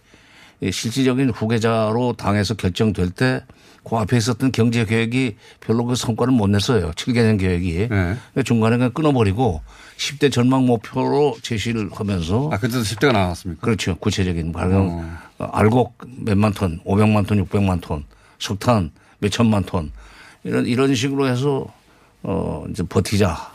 [0.61, 3.43] 이 실질적인 후계자로 당에서 결정될 때
[3.89, 6.91] 그 앞에 있었던 경제 계획이 별로 그 성과를 못 냈어요.
[6.91, 7.89] 7개년 계획이.
[7.89, 9.62] 그러니까 중간에 그냥 끊어버리고
[9.97, 12.51] 10대 전망 목표로 제시를 하면서.
[12.53, 13.62] 아, 그때도 10대가 나왔습니까?
[13.64, 13.97] 그렇죠.
[13.97, 14.53] 구체적인.
[14.53, 18.05] 가령 알곡 몇만 톤, 500만 톤, 600만 톤,
[18.39, 19.91] 석탄 몇 천만 톤
[20.45, 21.66] 이런, 이런 식으로 해서
[22.23, 23.53] 어, 이제 버티자.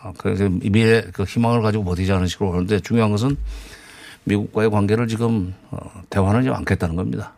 [0.00, 3.36] 아, 그래서 미래 그 희망을 가지고 버티자는 식으로 하는데 중요한 것은
[4.24, 5.78] 미국과의 관계를 지금 어,
[6.10, 7.32] 대화는 좀 않겠다는 겁니다.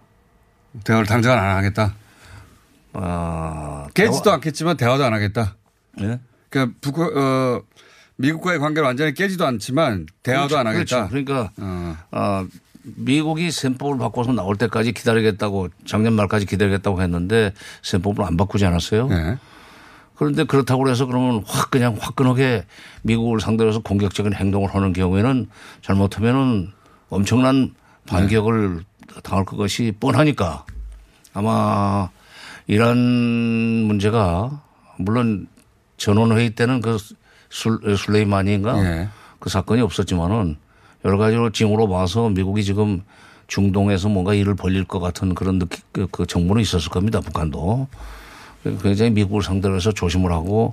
[0.84, 1.94] 대화를 당장은 안 하겠다.
[2.94, 5.56] 아, 깨지도 않겠지만 대화도 안 하겠다.
[5.98, 6.18] 네.
[6.48, 7.62] 그러니까 북, 어,
[8.16, 10.58] 미국과의 관계를 완전히 깨지도 않지만 대화도 그렇죠.
[10.58, 11.08] 안 하겠다.
[11.08, 11.24] 그렇죠.
[11.24, 12.46] 그러니까 어,
[12.84, 19.08] 미국이 셈법을 바꿔서 나올 때까지 기다리겠다고 작년 말까지 기다리겠다고 했는데 셈법을 안 바꾸지 않았어요.
[19.08, 19.38] 네.
[20.16, 22.66] 그런데 그렇다고 해서 그러면 확 그냥 화끈하게
[23.02, 25.48] 미국을 상대로 해서 공격적인 행동을 하는 경우에는
[25.82, 26.70] 잘못하면은
[27.08, 27.74] 엄청난
[28.06, 28.84] 반격을
[29.22, 30.64] 당할 것이 뻔하니까
[31.32, 32.10] 아마
[32.66, 34.62] 이란 문제가
[34.98, 35.48] 물론
[35.96, 36.98] 전원회의 때는 그
[37.48, 39.08] 술, 술레이마니인가 예.
[39.38, 40.56] 그 사건이 없었지만은
[41.04, 43.02] 여러 가지로 징후로 봐서 미국이 지금
[43.46, 47.20] 중동에서 뭔가 일을 벌릴 것 같은 그런 느낌, 그, 그 정보는 있었을 겁니다.
[47.20, 47.88] 북한도.
[48.82, 50.72] 굉장히 미국을 상대로 해서 조심을 하고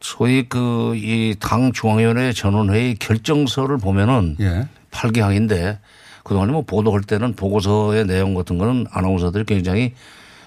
[0.00, 4.68] 소위 그 이 당 중앙위원회 전원회의 결정서를 보면은 예.
[4.90, 5.78] 8개항인데
[6.24, 9.94] 그동안에 뭐 보도할 때는 보고서의 내용 같은 거는 아나운서들이 굉장히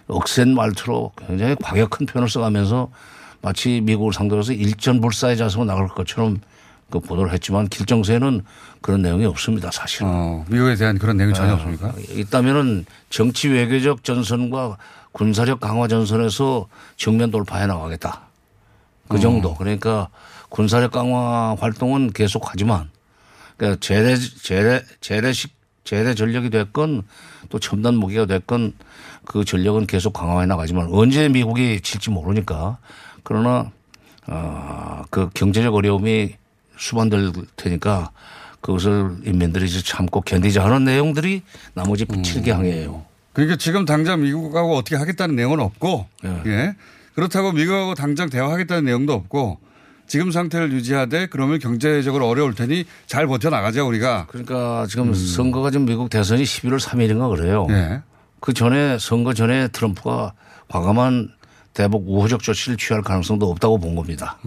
[0.08, 2.92] 억센 말투로 굉장히 과격한 표현을 써가면서
[3.42, 6.40] 마치 미국을 상대로 해서 일전불사의 자세로 나갈 것처럼
[6.94, 8.44] 그 보도를 했지만 결정서에는
[8.82, 10.08] 그런 내용이 없습니다 사실은.
[10.08, 11.92] 어, 미국에 대한 그런 내용이 전혀 없습니까?
[12.10, 14.78] 있다면은 정치 외교적 전선과
[15.12, 18.28] 군사력 강화 전선에서 정면 돌파해 나가겠다.
[19.08, 19.56] 그 정도.
[19.56, 20.10] 그러니까
[20.50, 22.92] 군사력 강화 활동은 계속하지만
[23.58, 25.52] 그러니까 재래 재래 재래식
[25.84, 27.02] 재래 전력이 됐건
[27.50, 28.74] 또 첨단 무기가 됐건
[29.26, 32.78] 그 전력은 계속 강화해 나가지만 언제 미국이 칠지 모르니까
[33.24, 33.72] 그러나
[34.28, 36.36] 어그 경제적 어려움이
[36.84, 38.12] 수반될 테니까
[38.60, 41.42] 그것을 인민들이 참고 견디자 하는 내용들이
[41.74, 43.06] 나머지 7개 항이에요.
[43.32, 46.08] 그러니까 지금 당장 미국하고 어떻게 하겠다는 내용은 없고,
[46.46, 46.76] 예.
[47.16, 49.60] 그렇다고 미국하고 당장 대화하겠다는 내용도 없고,
[50.08, 54.28] 지금 상태를 유지하되 그러면 경제적으로 어려울 테니 잘 버텨나가자 우리가.
[54.28, 57.66] 그러니까 지금 선거가 지금 미국 대선이 11월 3일인가 그래요.
[57.70, 58.02] 예.
[58.40, 60.34] 그 전에 선거 전에 트럼프가
[60.68, 61.30] 과감한
[61.74, 64.38] 대북 우호적 조치를 취할 가능성도 없다고 본 겁니다.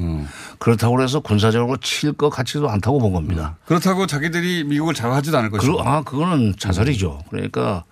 [0.59, 3.57] 그렇다고 해서 군사적으로 칠 것 같지도 않다고 본 겁니다.
[3.67, 5.77] 그렇다고 자기들이 미국을 자극하지도 않을 것이고.
[5.77, 7.25] 그, 아, 그거는 자살이죠.
[7.31, 7.85] 그러니까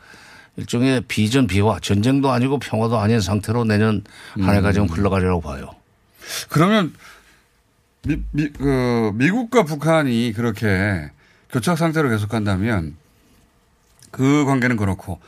[0.56, 4.04] 일종의 비전 비화 전쟁도 아니고 평화도 아닌 상태로 내년
[4.40, 5.70] 한 해가 좀 흘러가리라고 봐요.
[6.48, 6.94] 그러면
[8.06, 11.10] 미, 미, 그 미국과 북한이 그렇게
[11.50, 12.96] 교착 상태로 계속한다면
[14.12, 15.20] 그 관계는 그렇고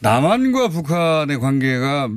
[0.00, 2.08] 남한과 북한의 관계가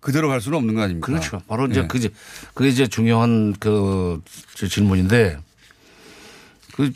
[0.00, 1.06] 그대로 갈 수는 없는 거 아닙니까?
[1.06, 1.40] 그렇죠.
[1.48, 1.86] 바로 이제 예.
[1.86, 2.08] 그게
[2.54, 4.22] 그게 이제 중요한 그
[4.54, 5.38] 질문인데
[6.74, 6.92] 그,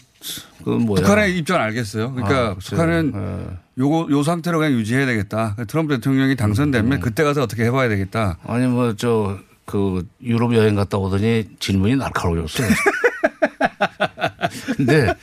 [0.64, 1.02] 그 뭐야.
[1.02, 2.12] 북한의 입장 알겠어요.
[2.14, 2.54] 그러니까 아.
[2.54, 5.56] 북한은 요거 요 상태로 그냥 유지해야 되겠다.
[5.66, 8.38] 트럼프 대통령이 당선되면 그때 가서 어떻게 해봐야 되겠다.
[8.44, 12.68] 아니 뭐 저 그 유럽 여행 갔다 오더니 질문이 날카로웠어요.
[14.76, 15.14] 근데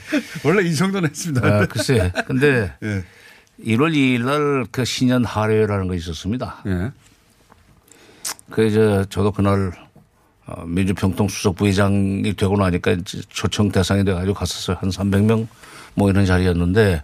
[0.43, 1.45] 원래 이 정도는 했습니다.
[1.45, 2.11] 아, 글쎄.
[2.25, 3.03] 근데 예.
[3.65, 6.63] 1월 2일 날 그 신년 하례라는 거 있었습니다.
[6.67, 6.91] 예.
[8.49, 9.71] 그 이제 저도 그날
[10.45, 12.97] 어, 민주평통 수석 부회장이 되고 나니까
[13.29, 14.77] 초청 대상이 돼가지고 갔었어요.
[14.79, 15.47] 한 300명
[15.93, 17.03] 뭐 이런 자리였는데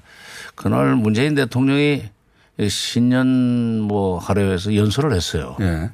[0.56, 2.04] 그날 문재인 대통령이
[2.58, 5.58] 이 신년 뭐 하례에서 연설을 했어요.
[5.60, 5.90] 예.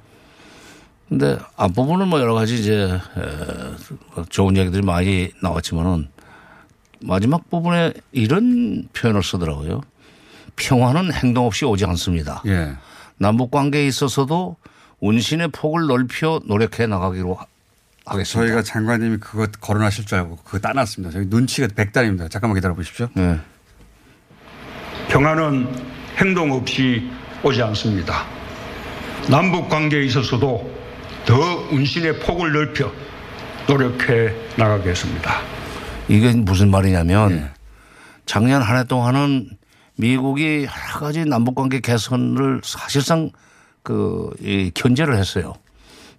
[1.10, 2.84] 근데 앞부분은 뭐 여러 가지 이제
[3.18, 6.08] 에, 좋은 얘기들이 많이 나왔지만은
[7.02, 9.82] 마지막 부분에 이런 표현을 쓰더라고요.
[10.56, 12.44] 평화는 행동 없이 오지 않습니다.
[12.46, 12.76] 예.
[13.18, 14.56] 남북 관계에 있어서도
[15.02, 17.46] 운신의 폭을 넓혀 노력해 나가기로 하-
[18.06, 18.48] 하겠습니다.
[18.48, 21.12] 저희가 장관님이 그거 거론하실 줄 알고 그거 따놨습니다.
[21.12, 22.30] 저희 눈치가 백단입니다.
[22.30, 23.10] 잠깐만 기다려 보십시오.
[23.16, 23.38] 네.
[25.10, 25.68] 평화는
[26.18, 27.10] 행동 없이
[27.44, 28.26] 오지 않습니다.
[29.30, 30.80] 남북 관계에 있어서도
[31.26, 31.36] 더
[31.72, 32.92] 운신의 폭을 넓혀
[33.68, 35.42] 노력해 나가겠습니다.
[36.08, 37.52] 이게 무슨 말이냐면
[38.26, 39.50] 작년 한 해 동안은
[39.96, 43.30] 미국이 여러 가지 남북 관계 개선을 사실상
[43.84, 45.54] 그, 이, 견제를 했어요.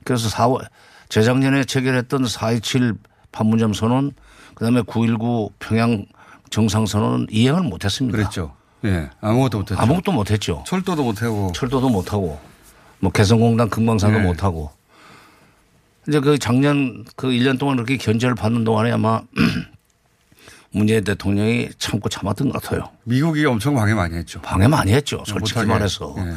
[0.05, 0.67] 그래서 4월,
[1.09, 2.97] 재작년에 체결했던 4.27
[3.31, 4.13] 판문점 선언,
[4.55, 6.05] 그 다음에 9.19 평양
[6.51, 8.17] 정상선언은 이행을 못 했습니다.
[8.17, 8.55] 그랬죠.
[8.85, 9.09] 예.
[9.21, 9.83] 아무것도 못 했죠.
[9.83, 10.65] 아무것도 못 했죠.
[10.67, 11.53] 철도도 못 하고.
[11.55, 12.39] 철도도 못 하고,
[13.01, 14.25] 뭐 개성공단 금강산도 네.
[14.25, 14.71] 못하고.
[16.09, 19.23] 이제 그 작년 그 1년 동안 그렇게 견제를 받는 동안에 아마
[20.73, 22.89] 문재인 대통령이 참고 참았던 것 같아요.
[23.05, 24.41] 미국이 엄청 방해 많이 했죠.
[24.41, 25.23] 방해 많이 했죠.
[25.27, 25.73] 솔직히 못하게.
[25.73, 26.15] 말해서.
[26.19, 26.33] 예.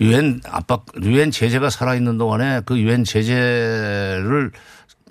[0.00, 4.50] 유엔 압박, 유엔 제재가 살아있는 동안에 그 유엔 제재를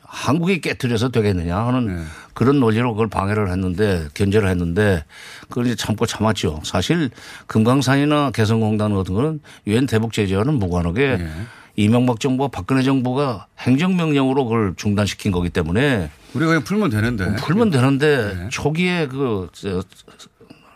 [0.01, 2.03] 한국이 깨뜨려서 되겠느냐 하는 네.
[2.33, 5.05] 그런 논리로 그걸 방해를 했는데 견제를 했는데
[5.49, 6.61] 그걸 이제 참고 참았죠.
[6.63, 7.11] 사실
[7.45, 11.29] 금강산이나 개성공단 같은 거는 유엔 대북 제재와는 무관하게 네.
[11.75, 17.35] 이명박 정부와 박근혜 정부가 행정명령으로 그걸 중단시킨 거기 때문에 우리가 그냥 풀면 되는데.
[17.35, 18.49] 풀면 되는데 네.
[18.49, 19.83] 초기에 그, 저,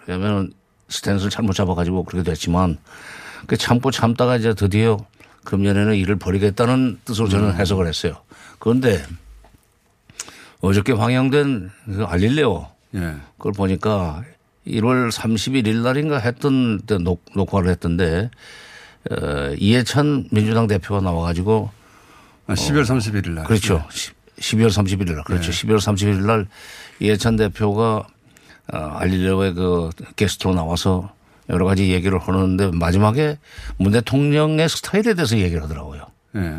[0.05, 0.53] 왜냐면
[0.89, 2.78] 스탠스를 잘못 잡아가지고 그렇게 됐지만
[3.47, 4.97] 그 참고 참다가 이제 드디어
[5.43, 7.55] 금년에는 일을 벌이겠다는 뜻으로 저는 음.
[7.55, 8.17] 해석을 했어요.
[8.59, 9.03] 그런데
[10.61, 13.15] 어저께 방영된 그 알릴레오 예.
[13.37, 14.23] 그걸 보니까
[14.65, 18.31] 1월 31일 날인가 했던 때 녹, 녹화를 했던데
[19.11, 21.69] 어, 이해찬 민주당 대표가 나와가지고
[22.47, 23.45] 아, 12월 31일 날.
[23.45, 23.85] 그렇죠.
[24.39, 25.23] 12월 31일 날.
[25.23, 25.51] 그렇죠.
[25.51, 25.67] 네.
[25.67, 26.47] 12월 31일 날
[26.99, 28.07] 이해찬 대표가
[28.71, 31.13] 어, 알릴레오의 그 게스트로 나와서
[31.49, 33.37] 여러 가지 얘기를 하는데 마지막에
[33.77, 36.05] 문 대통령의 스타일에 대해서 얘기를 하더라고요.
[36.35, 36.55] 예.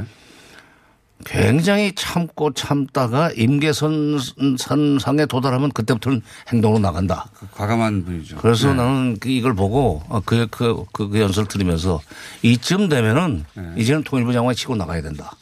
[1.25, 4.19] 굉장히 참고 참다가 임계선
[4.59, 6.21] 선상에 도달하면 그때부터는
[6.53, 7.31] 행동으로 나간다.
[7.53, 8.37] 과감한 분이죠.
[8.37, 8.75] 그래서 네.
[8.75, 12.01] 나는 그 이걸 보고 어, 그, 그, 그, 그 연설을 들으면서
[12.43, 13.45] 이쯤 되면은
[13.79, 15.33] 이제는 통일부 장관이 치고 나가야 된다.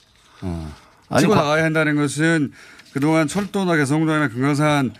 [0.42, 0.72] 어.
[1.08, 2.52] 아니, 치고 과- 나가야 한다는 것은
[2.92, 4.92] 그동안 철도나 개성공단이나 금강산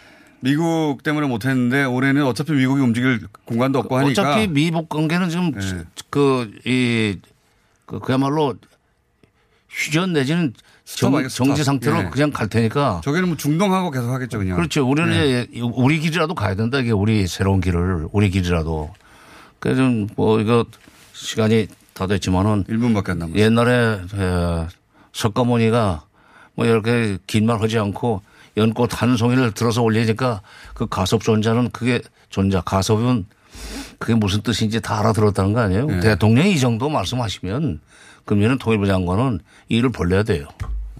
[0.42, 5.84] 미국 때문에 못했는데 올해는 어차피 미국이 움직일 공간도 없고 하니까 어차피 미북 관계는 지금 네.
[6.10, 7.16] 그, 이,
[7.86, 8.54] 그, 그야말로
[9.70, 10.52] 휴전 내지는
[10.84, 11.28] 정.
[11.28, 12.04] 정지 상태로 예.
[12.10, 13.00] 그냥 갈 테니까.
[13.04, 14.56] 저기는 뭐 중동하고 계속 하겠죠 그냥.
[14.56, 14.86] 그렇죠.
[14.86, 15.46] 우리는 네.
[15.52, 16.78] 이제 우리 길이라도 가야 된다.
[16.80, 18.92] 이게 우리 새로운 길을 우리 길이라도.
[19.60, 20.64] 그래서 좀뭐 이거
[21.12, 23.40] 시간이 다 됐지만은 1분밖에 안 남았어요.
[23.40, 24.66] 옛날에 에,
[25.12, 26.04] 석가모니가
[26.56, 28.22] 뭐 이렇게 긴 말 하지 않고
[28.56, 30.42] 연꽃 한 송이를 들어서 올리니까
[30.74, 33.26] 그 가섭 존자는 그게 존자 가섭은
[33.98, 35.86] 그게 무슨 뜻인지 다 알아들었다는 거 아니에요?
[35.86, 36.00] 네.
[36.00, 37.80] 대통령이 이 정도 말씀하시면
[38.24, 40.46] 그러면 통일부 장관은 일을 벌려야 돼요.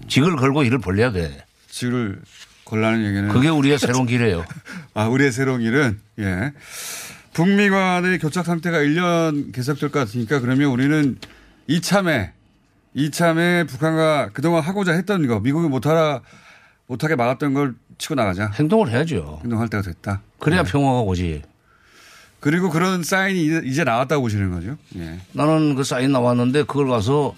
[0.07, 1.45] 직을 걸고 일을 벌려야 돼.
[1.69, 2.21] 직을
[2.65, 4.45] 걸라는 얘기는 그게 우리의 새로운 길이에요.
[4.93, 6.53] 아, 우리의 새로운 길은 예.
[7.33, 11.17] 북미 간의 교착 상태가 1년 계속될 것 같으니까 그러면 우리는
[11.67, 12.31] 이참에
[12.93, 16.21] 이참에 북한과 그동안 하고자 했던 거 미국이 못하라
[16.93, 18.51] 못하게 막았던 걸 치고 나가자.
[18.53, 19.39] 행동을 해야죠.
[19.43, 20.21] 행동할 때가 됐다.
[20.39, 21.41] 그래야 평화가 오지.
[22.39, 24.77] 그리고 그런 사인이 이제- 나왔다고 보시는 거죠.
[24.97, 25.19] 예.
[25.31, 27.33] 나는 그 사인 나왔는데 그걸 가서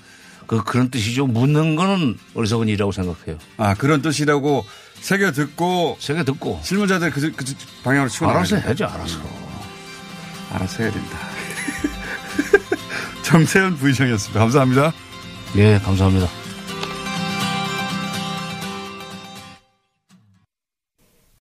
[0.45, 1.25] 그 그런 뜻이죠.
[1.27, 3.37] 묻는 거는 어리석은 일이라고 생각해요.
[3.57, 4.65] 아 그런 뜻이라고
[4.99, 7.45] 새겨 듣고 새겨 듣고 실무자들 그, 그
[7.83, 8.85] 방향으로 치고 알아서 해야죠.
[8.85, 9.19] 알아서.
[10.51, 11.17] 알아서 해야 된다.
[13.23, 14.39] 정세현 부의장이었습니다.
[14.39, 14.93] 감사합니다.
[15.55, 16.27] 예, 감사합니다.